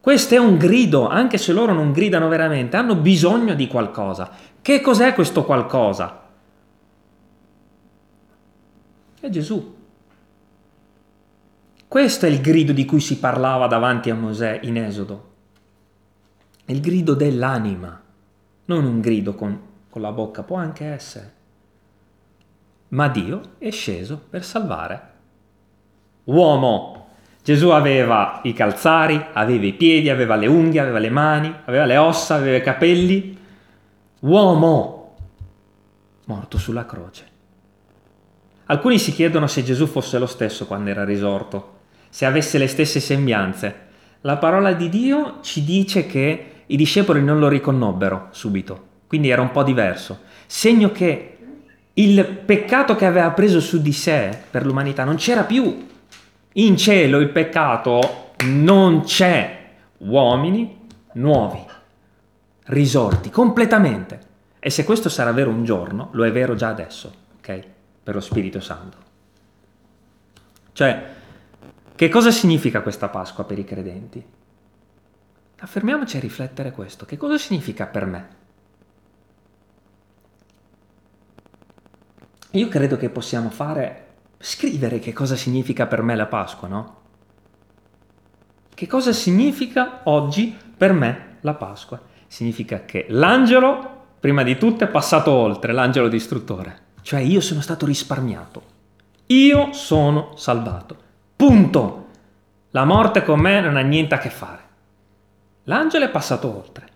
Questo 0.10 0.34
è 0.34 0.40
un 0.40 0.58
grido, 0.58 1.08
anche 1.08 1.38
se 1.38 1.54
loro 1.54 1.72
non 1.72 1.92
gridano 1.92 2.30
veramente, 2.30 2.76
hanno 2.78 2.96
bisogno 2.96 3.54
di 3.54 3.68
qualcosa. 3.68 4.32
Che 4.60 4.82
cos'è 4.82 5.14
questo 5.14 5.46
qualcosa? 5.46 6.22
È 9.20 9.30
Gesù. 9.30 9.76
Questo 11.88 12.26
è 12.26 12.30
il 12.30 12.42
grido 12.42 12.74
di 12.74 12.86
cui 12.86 13.00
si 13.00 13.20
parlava 13.20 13.68
davanti 13.68 14.10
a 14.10 14.16
Mosè 14.16 14.62
in 14.64 14.78
Esodo. 14.78 15.34
il 16.66 16.82
grido 16.82 17.14
dell'anima, 17.14 18.02
non 18.66 18.86
un 18.86 19.02
grido 19.02 19.36
con, 19.36 19.62
con 19.92 20.02
la 20.02 20.12
bocca, 20.12 20.42
può 20.42 20.58
anche 20.58 20.86
essere. 20.86 21.34
Ma 22.88 23.08
Dio 23.10 23.42
è 23.60 23.70
sceso 23.70 24.20
per 24.28 24.44
salvare 24.44 25.12
uomo. 26.24 26.99
Gesù 27.44 27.70
aveva 27.70 28.42
i 28.44 28.54
calzari, 28.54 29.24
aveva 29.34 29.66
i 29.66 29.74
piedi, 29.74 30.10
aveva 30.10 30.36
le 30.36 30.48
unghie, 30.48 30.80
aveva 30.80 31.00
le 31.00 31.10
mani, 31.10 31.54
aveva 31.66 31.86
le 31.86 31.98
ossa, 31.98 32.36
aveva 32.36 32.58
i 32.58 32.64
capelli. 32.64 33.38
Uomo, 34.20 35.16
morto 36.26 36.58
sulla 36.58 36.86
croce. 36.86 37.26
Alcuni 38.66 39.00
si 39.00 39.12
chiedono 39.14 39.48
se 39.48 39.64
Gesù 39.64 39.88
fosse 39.88 40.20
lo 40.20 40.28
stesso 40.28 40.68
quando 40.68 40.90
era 40.90 41.04
risorto 41.04 41.78
se 42.10 42.26
avesse 42.26 42.58
le 42.58 42.68
stesse 42.68 43.00
sembianze. 43.00 43.88
La 44.22 44.38
parola 44.38 44.74
di 44.74 44.90
Dio 44.90 45.38
ci 45.42 45.64
dice 45.64 46.06
che 46.06 46.46
i 46.66 46.76
discepoli 46.76 47.24
non 47.24 47.40
lo 47.40 47.48
riconobbero 47.48 48.28
subito, 48.32 48.88
quindi 49.08 49.30
era 49.30 49.42
un 49.42 49.52
po' 49.52 49.64
diverso. 49.64 50.22
Segno 50.46 50.92
che 50.92 51.38
il 51.94 52.26
peccato 52.26 52.96
che 52.96 53.06
aveva 53.06 53.30
preso 53.32 53.60
su 53.60 53.82
di 53.82 53.94
sé 53.94 54.38
per 54.50 54.66
l'umanità 54.66 55.04
non 55.04 55.16
c'era 55.16 55.44
più. 55.44 55.88
In 56.54 56.78
cielo 56.78 57.20
il 57.20 57.30
peccato 57.30 58.32
non 58.46 59.02
c'è. 59.04 59.58
Uomini 60.00 60.88
nuovi, 61.14 61.64
risorti 62.66 63.30
completamente. 63.30 64.28
E 64.60 64.70
se 64.70 64.84
questo 64.84 65.10
sarà 65.10 65.32
vero 65.32 65.50
un 65.50 65.64
giorno, 65.64 66.10
lo 66.12 66.26
è 66.26 66.32
vero 66.32 66.56
già 66.56 66.70
adesso, 66.70 67.14
ok? 67.38 67.64
Per 68.04 68.14
lo 68.14 68.22
Spirito 68.22 68.60
Santo. 68.60 68.98
Cioè, 70.74 71.04
che 71.96 72.10
cosa 72.10 72.32
significa 72.32 72.82
questa 72.82 73.10
Pasqua 73.10 73.44
per 73.44 73.60
i 73.60 73.66
credenti? 73.66 74.26
Affermiamoci 75.60 76.18
a 76.18 76.22
riflettere 76.22 76.72
questo. 76.72 77.06
Che 77.06 77.18
cosa 77.18 77.38
significa 77.38 77.86
per 77.86 78.06
me? 78.06 78.28
Io 82.52 82.68
credo 82.70 82.98
che 82.98 83.10
possiamo 83.10 83.50
fare, 83.50 84.08
scrivere 84.40 85.00
che 85.00 85.12
cosa 85.12 85.36
significa 85.36 85.86
per 85.86 86.02
me 86.02 86.16
la 86.16 86.26
Pasqua, 86.26 86.68
no? 86.68 86.98
Che 88.74 88.88
cosa 88.88 89.12
significa 89.12 90.02
oggi 90.06 90.58
per 90.78 90.94
me 90.94 91.38
la 91.42 91.54
Pasqua? 91.54 92.02
Significa 92.28 92.86
che 92.86 93.08
l'angelo, 93.10 94.06
prima 94.20 94.42
di 94.44 94.58
tutto, 94.58 94.86
è 94.86 94.88
passato 94.88 95.32
oltre, 95.32 95.74
l'angelo 95.74 96.08
distruttore. 96.08 96.88
Cioè 97.02 97.20
io 97.20 97.42
sono 97.42 97.60
stato 97.60 97.86
risparmiato. 97.86 98.78
Io 99.28 99.74
sono 99.74 100.38
salvato. 100.38 100.98
Punto. 101.36 102.08
La 102.72 102.86
morte 102.86 103.24
con 103.24 103.40
me 103.40 103.60
non 103.60 103.76
ha 103.76 103.82
niente 103.82 104.16
a 104.16 104.20
che 104.20 104.30
fare. 104.30 104.64
L'angelo 105.64 106.06
è 106.06 106.10
passato 106.10 106.56
oltre, 106.56 106.88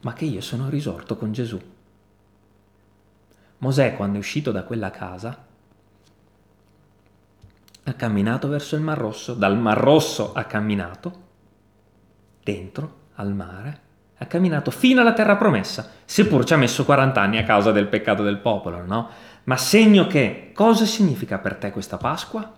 ma 0.00 0.12
che 0.14 0.24
io 0.24 0.40
sono 0.40 0.68
risorto 0.68 1.16
con 1.16 1.32
Gesù. 1.32 1.60
Mosè, 3.58 3.94
quando 3.94 4.16
è 4.16 4.18
uscito 4.18 4.50
da 4.50 4.64
quella 4.64 4.90
casa, 4.90 5.50
ha 7.84 7.92
camminato 7.94 8.48
verso 8.48 8.76
il 8.76 8.82
Mar 8.82 8.98
Rosso, 8.98 9.34
dal 9.34 9.58
Mar 9.58 9.78
Rosso 9.78 10.32
ha 10.32 10.44
camminato, 10.44 11.20
dentro 12.42 13.00
al 13.14 13.34
mare, 13.34 13.80
ha 14.18 14.26
camminato 14.26 14.70
fino 14.70 15.00
alla 15.00 15.12
terra 15.12 15.36
promessa, 15.36 15.88
seppur 16.04 16.44
ci 16.44 16.54
ha 16.54 16.56
messo 16.56 16.84
40 16.84 17.20
anni 17.20 17.38
a 17.38 17.44
causa 17.44 17.72
del 17.72 17.88
peccato 17.88 18.22
del 18.22 18.38
popolo, 18.38 18.84
no? 18.84 19.08
Ma 19.44 19.56
segno 19.56 20.06
che 20.06 20.52
cosa 20.54 20.84
significa 20.84 21.38
per 21.38 21.56
te 21.56 21.72
questa 21.72 21.96
Pasqua? 21.96 22.52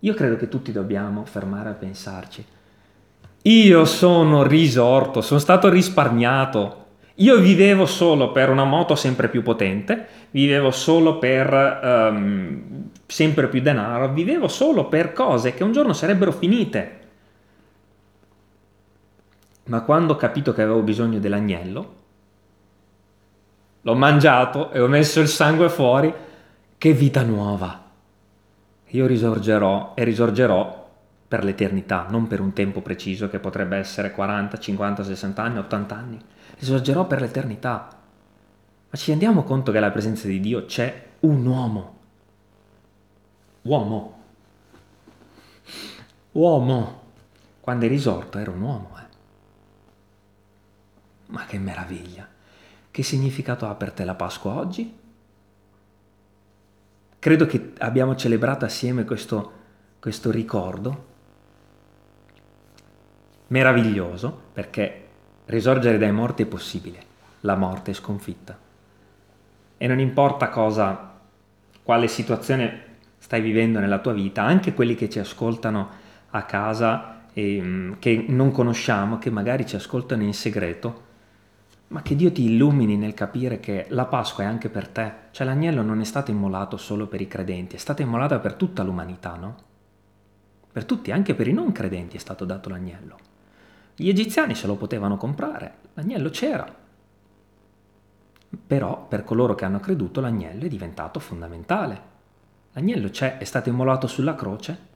Io 0.00 0.14
credo 0.14 0.36
che 0.36 0.48
tutti 0.48 0.72
dobbiamo 0.72 1.24
fermare 1.24 1.70
a 1.70 1.74
pensarci. 1.74 2.44
Io 3.42 3.84
sono 3.84 4.42
risorto, 4.42 5.20
sono 5.20 5.38
stato 5.38 5.68
risparmiato. 5.68 6.86
Io 7.16 7.38
vivevo 7.38 7.86
solo 7.86 8.32
per 8.32 8.50
una 8.50 8.64
moto 8.64 8.94
sempre 8.94 9.28
più 9.28 9.42
potente, 9.42 10.06
vivevo 10.30 10.70
solo 10.70 11.18
per 11.18 11.80
um, 11.82 12.90
sempre 13.08 13.48
più 13.48 13.60
denaro, 13.60 14.12
vivevo 14.12 14.46
solo 14.46 14.86
per 14.86 15.12
cose 15.12 15.54
che 15.54 15.64
un 15.64 15.72
giorno 15.72 15.92
sarebbero 15.92 16.30
finite. 16.30 16.96
Ma 19.64 19.80
quando 19.80 20.12
ho 20.12 20.16
capito 20.16 20.52
che 20.52 20.62
avevo 20.62 20.82
bisogno 20.82 21.18
dell'agnello, 21.18 21.94
l'ho 23.80 23.94
mangiato 23.94 24.70
e 24.70 24.80
ho 24.80 24.86
messo 24.86 25.20
il 25.20 25.28
sangue 25.28 25.68
fuori, 25.68 26.14
che 26.78 26.92
vita 26.92 27.22
nuova! 27.22 27.86
io 28.90 29.06
risorgerò 29.06 29.92
e 29.94 30.04
risorgerò 30.04 30.86
per 31.28 31.44
l'eternità, 31.44 32.06
non 32.08 32.26
per 32.26 32.40
un 32.40 32.54
tempo 32.54 32.80
preciso 32.80 33.28
che 33.28 33.38
potrebbe 33.38 33.76
essere 33.76 34.12
40, 34.12 34.58
50, 34.58 35.04
60 35.04 35.42
anni, 35.42 35.58
80 35.58 35.94
anni. 35.94 36.18
Risorgerò 36.58 37.06
per 37.06 37.20
l'eternità. 37.20 37.88
Ma 38.90 38.96
ci 38.98 39.10
rendiamo 39.10 39.42
conto 39.42 39.70
che 39.70 39.78
alla 39.78 39.90
presenza 39.90 40.26
di 40.26 40.40
Dio 40.40 40.64
c'è 40.64 41.02
un 41.20 41.44
uomo. 41.44 41.97
Uomo. 43.68 44.18
Uomo. 46.32 47.02
Quando 47.60 47.84
è 47.84 47.88
risorto 47.88 48.38
era 48.38 48.50
un 48.50 48.62
uomo. 48.62 48.96
Eh. 48.98 49.06
Ma 51.26 51.44
che 51.44 51.58
meraviglia. 51.58 52.26
Che 52.90 53.02
significato 53.02 53.68
ha 53.68 53.74
per 53.74 53.92
te 53.92 54.04
la 54.06 54.14
Pasqua 54.14 54.54
oggi? 54.54 54.96
Credo 57.18 57.44
che 57.44 57.72
abbiamo 57.78 58.16
celebrato 58.16 58.64
assieme 58.64 59.04
questo, 59.04 59.52
questo 60.00 60.30
ricordo 60.30 61.06
meraviglioso 63.48 64.44
perché 64.52 65.08
risorgere 65.46 65.98
dai 65.98 66.12
morti 66.12 66.44
è 66.44 66.46
possibile, 66.46 67.02
la 67.40 67.56
morte 67.56 67.90
è 67.90 67.94
sconfitta. 67.94 68.56
E 69.76 69.86
non 69.86 69.98
importa 69.98 70.48
cosa, 70.48 71.18
quale 71.82 72.08
situazione 72.08 72.87
stai 73.28 73.42
vivendo 73.42 73.78
nella 73.78 73.98
tua 73.98 74.14
vita, 74.14 74.42
anche 74.42 74.72
quelli 74.72 74.94
che 74.94 75.10
ci 75.10 75.18
ascoltano 75.18 75.90
a 76.30 76.44
casa 76.44 77.26
e 77.34 77.60
mm, 77.60 77.92
che 77.98 78.24
non 78.26 78.50
conosciamo, 78.50 79.18
che 79.18 79.28
magari 79.28 79.66
ci 79.66 79.76
ascoltano 79.76 80.22
in 80.22 80.32
segreto, 80.32 81.02
ma 81.88 82.00
che 82.00 82.16
Dio 82.16 82.32
ti 82.32 82.44
illumini 82.44 82.96
nel 82.96 83.12
capire 83.12 83.60
che 83.60 83.84
la 83.90 84.06
Pasqua 84.06 84.44
è 84.44 84.46
anche 84.46 84.70
per 84.70 84.88
te. 84.88 85.12
Cioè 85.30 85.46
l'agnello 85.46 85.82
non 85.82 86.00
è 86.00 86.04
stato 86.04 86.30
immolato 86.30 86.78
solo 86.78 87.06
per 87.06 87.20
i 87.20 87.28
credenti, 87.28 87.76
è 87.76 87.78
stato 87.78 88.00
immolato 88.00 88.40
per 88.40 88.54
tutta 88.54 88.82
l'umanità, 88.82 89.34
no? 89.34 89.56
Per 90.72 90.86
tutti, 90.86 91.10
anche 91.10 91.34
per 91.34 91.48
i 91.48 91.52
non 91.52 91.70
credenti 91.70 92.16
è 92.16 92.20
stato 92.20 92.46
dato 92.46 92.70
l'agnello. 92.70 93.18
Gli 93.94 94.08
egiziani 94.08 94.54
se 94.54 94.66
lo 94.66 94.76
potevano 94.76 95.18
comprare, 95.18 95.74
l'agnello 95.92 96.30
c'era. 96.30 96.66
Però 98.66 99.06
per 99.06 99.22
coloro 99.24 99.54
che 99.54 99.66
hanno 99.66 99.80
creduto 99.80 100.22
l'agnello 100.22 100.64
è 100.64 100.68
diventato 100.68 101.20
fondamentale. 101.20 102.16
L'agnello 102.72 103.08
c'è, 103.10 103.38
è 103.38 103.44
stato 103.44 103.68
immolato 103.68 104.06
sulla 104.06 104.34
croce. 104.34 104.86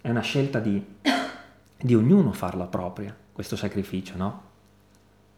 È 0.00 0.08
una 0.08 0.20
scelta 0.20 0.58
di, 0.60 0.84
di 1.76 1.94
ognuno 1.94 2.32
farla 2.32 2.66
propria, 2.66 3.14
questo 3.32 3.56
sacrificio, 3.56 4.16
no? 4.16 4.42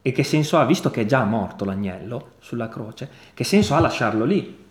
E 0.02 0.12
che 0.12 0.22
senso 0.22 0.58
ha, 0.58 0.64
visto 0.64 0.90
che 0.90 1.02
è 1.02 1.04
già 1.06 1.24
morto 1.24 1.64
l'agnello 1.64 2.34
sulla 2.38 2.68
croce, 2.68 3.10
che 3.34 3.42
senso 3.42 3.74
ha 3.74 3.80
lasciarlo 3.80 4.24
lì? 4.24 4.64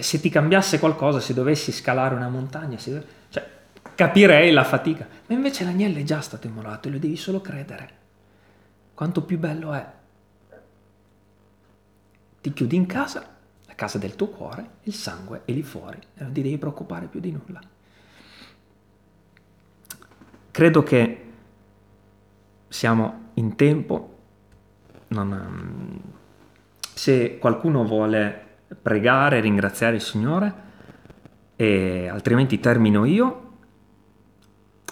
Se 0.00 0.20
ti 0.20 0.28
cambiasse 0.28 0.78
qualcosa, 0.78 1.20
se 1.20 1.34
dovessi 1.34 1.70
scalare 1.70 2.14
una 2.14 2.28
montagna, 2.28 2.78
se... 2.78 3.04
cioè, 3.28 3.48
capirei 3.94 4.50
la 4.50 4.64
fatica. 4.64 5.06
Ma 5.26 5.34
invece 5.34 5.64
l'agnello 5.64 5.98
è 5.98 6.02
già 6.02 6.20
stato 6.20 6.46
immolato 6.46 6.88
e 6.88 6.90
lo 6.90 6.98
devi 6.98 7.16
solo 7.16 7.40
credere. 7.40 7.90
Quanto 8.92 9.22
più 9.22 9.38
bello 9.38 9.72
è. 9.72 9.86
Ti 12.40 12.52
chiudi 12.52 12.74
in 12.74 12.86
casa, 12.86 13.36
casa 13.78 13.96
del 13.96 14.16
tuo 14.16 14.26
cuore, 14.26 14.70
il 14.82 14.92
sangue 14.92 15.42
è 15.44 15.52
lì 15.52 15.62
fuori 15.62 15.98
e 16.16 16.24
non 16.24 16.32
ti 16.32 16.42
devi 16.42 16.58
preoccupare 16.58 17.06
più 17.06 17.20
di 17.20 17.30
nulla. 17.30 17.60
Credo 20.50 20.82
che 20.82 21.26
siamo 22.66 23.30
in 23.34 23.54
tempo. 23.54 24.18
Non, 25.08 25.32
ehm, 25.32 26.00
se 26.92 27.38
qualcuno 27.38 27.84
vuole 27.84 28.46
pregare, 28.82 29.38
ringraziare 29.38 29.94
il 29.94 30.02
Signore, 30.02 30.54
e 31.54 32.08
altrimenti 32.08 32.58
termino 32.58 33.04
io 33.04 33.58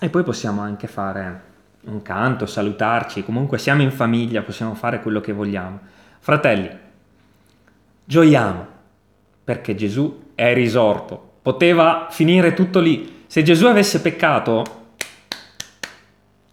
e 0.00 0.08
poi 0.08 0.22
possiamo 0.22 0.60
anche 0.60 0.86
fare 0.86 1.42
un 1.86 2.02
canto, 2.02 2.46
salutarci, 2.46 3.24
comunque 3.24 3.58
siamo 3.58 3.82
in 3.82 3.90
famiglia, 3.90 4.42
possiamo 4.42 4.76
fare 4.76 5.02
quello 5.02 5.20
che 5.20 5.32
vogliamo. 5.32 5.80
Fratelli, 6.20 6.70
gioiamo 8.04 8.74
perché 9.46 9.74
Gesù 9.74 10.32
è 10.34 10.52
risorto, 10.52 11.38
poteva 11.40 12.08
finire 12.10 12.52
tutto 12.52 12.80
lì. 12.80 13.24
Se 13.26 13.42
Gesù 13.42 13.66
avesse 13.66 14.02
peccato, 14.02 14.84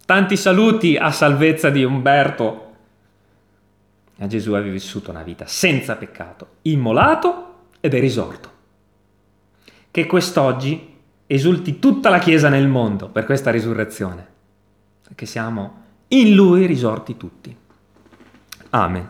Tanti 0.05 0.35
saluti 0.35 0.97
a 0.97 1.11
salvezza 1.11 1.69
di 1.69 1.83
Umberto. 1.83 2.73
A 4.19 4.27
Gesù 4.27 4.51
aveva 4.51 4.73
vissuto 4.73 5.11
una 5.11 5.23
vita 5.23 5.45
senza 5.47 5.95
peccato, 5.95 6.57
immolato 6.63 7.69
ed 7.79 7.93
è 7.93 7.99
risorto. 7.99 8.51
che 9.89 10.07
quest'oggi 10.07 10.91
esulti 11.27 11.77
tutta 11.77 12.09
la 12.09 12.17
Chiesa 12.17 12.49
nel 12.49 12.67
mondo 12.67 13.09
per 13.09 13.25
questa 13.25 13.51
risurrezione, 13.51 14.27
perché 15.03 15.27
siamo 15.27 15.81
in 16.09 16.33
Lui 16.33 16.65
risorti 16.65 17.15
tutti. 17.15 17.55
Amen. 18.71 19.09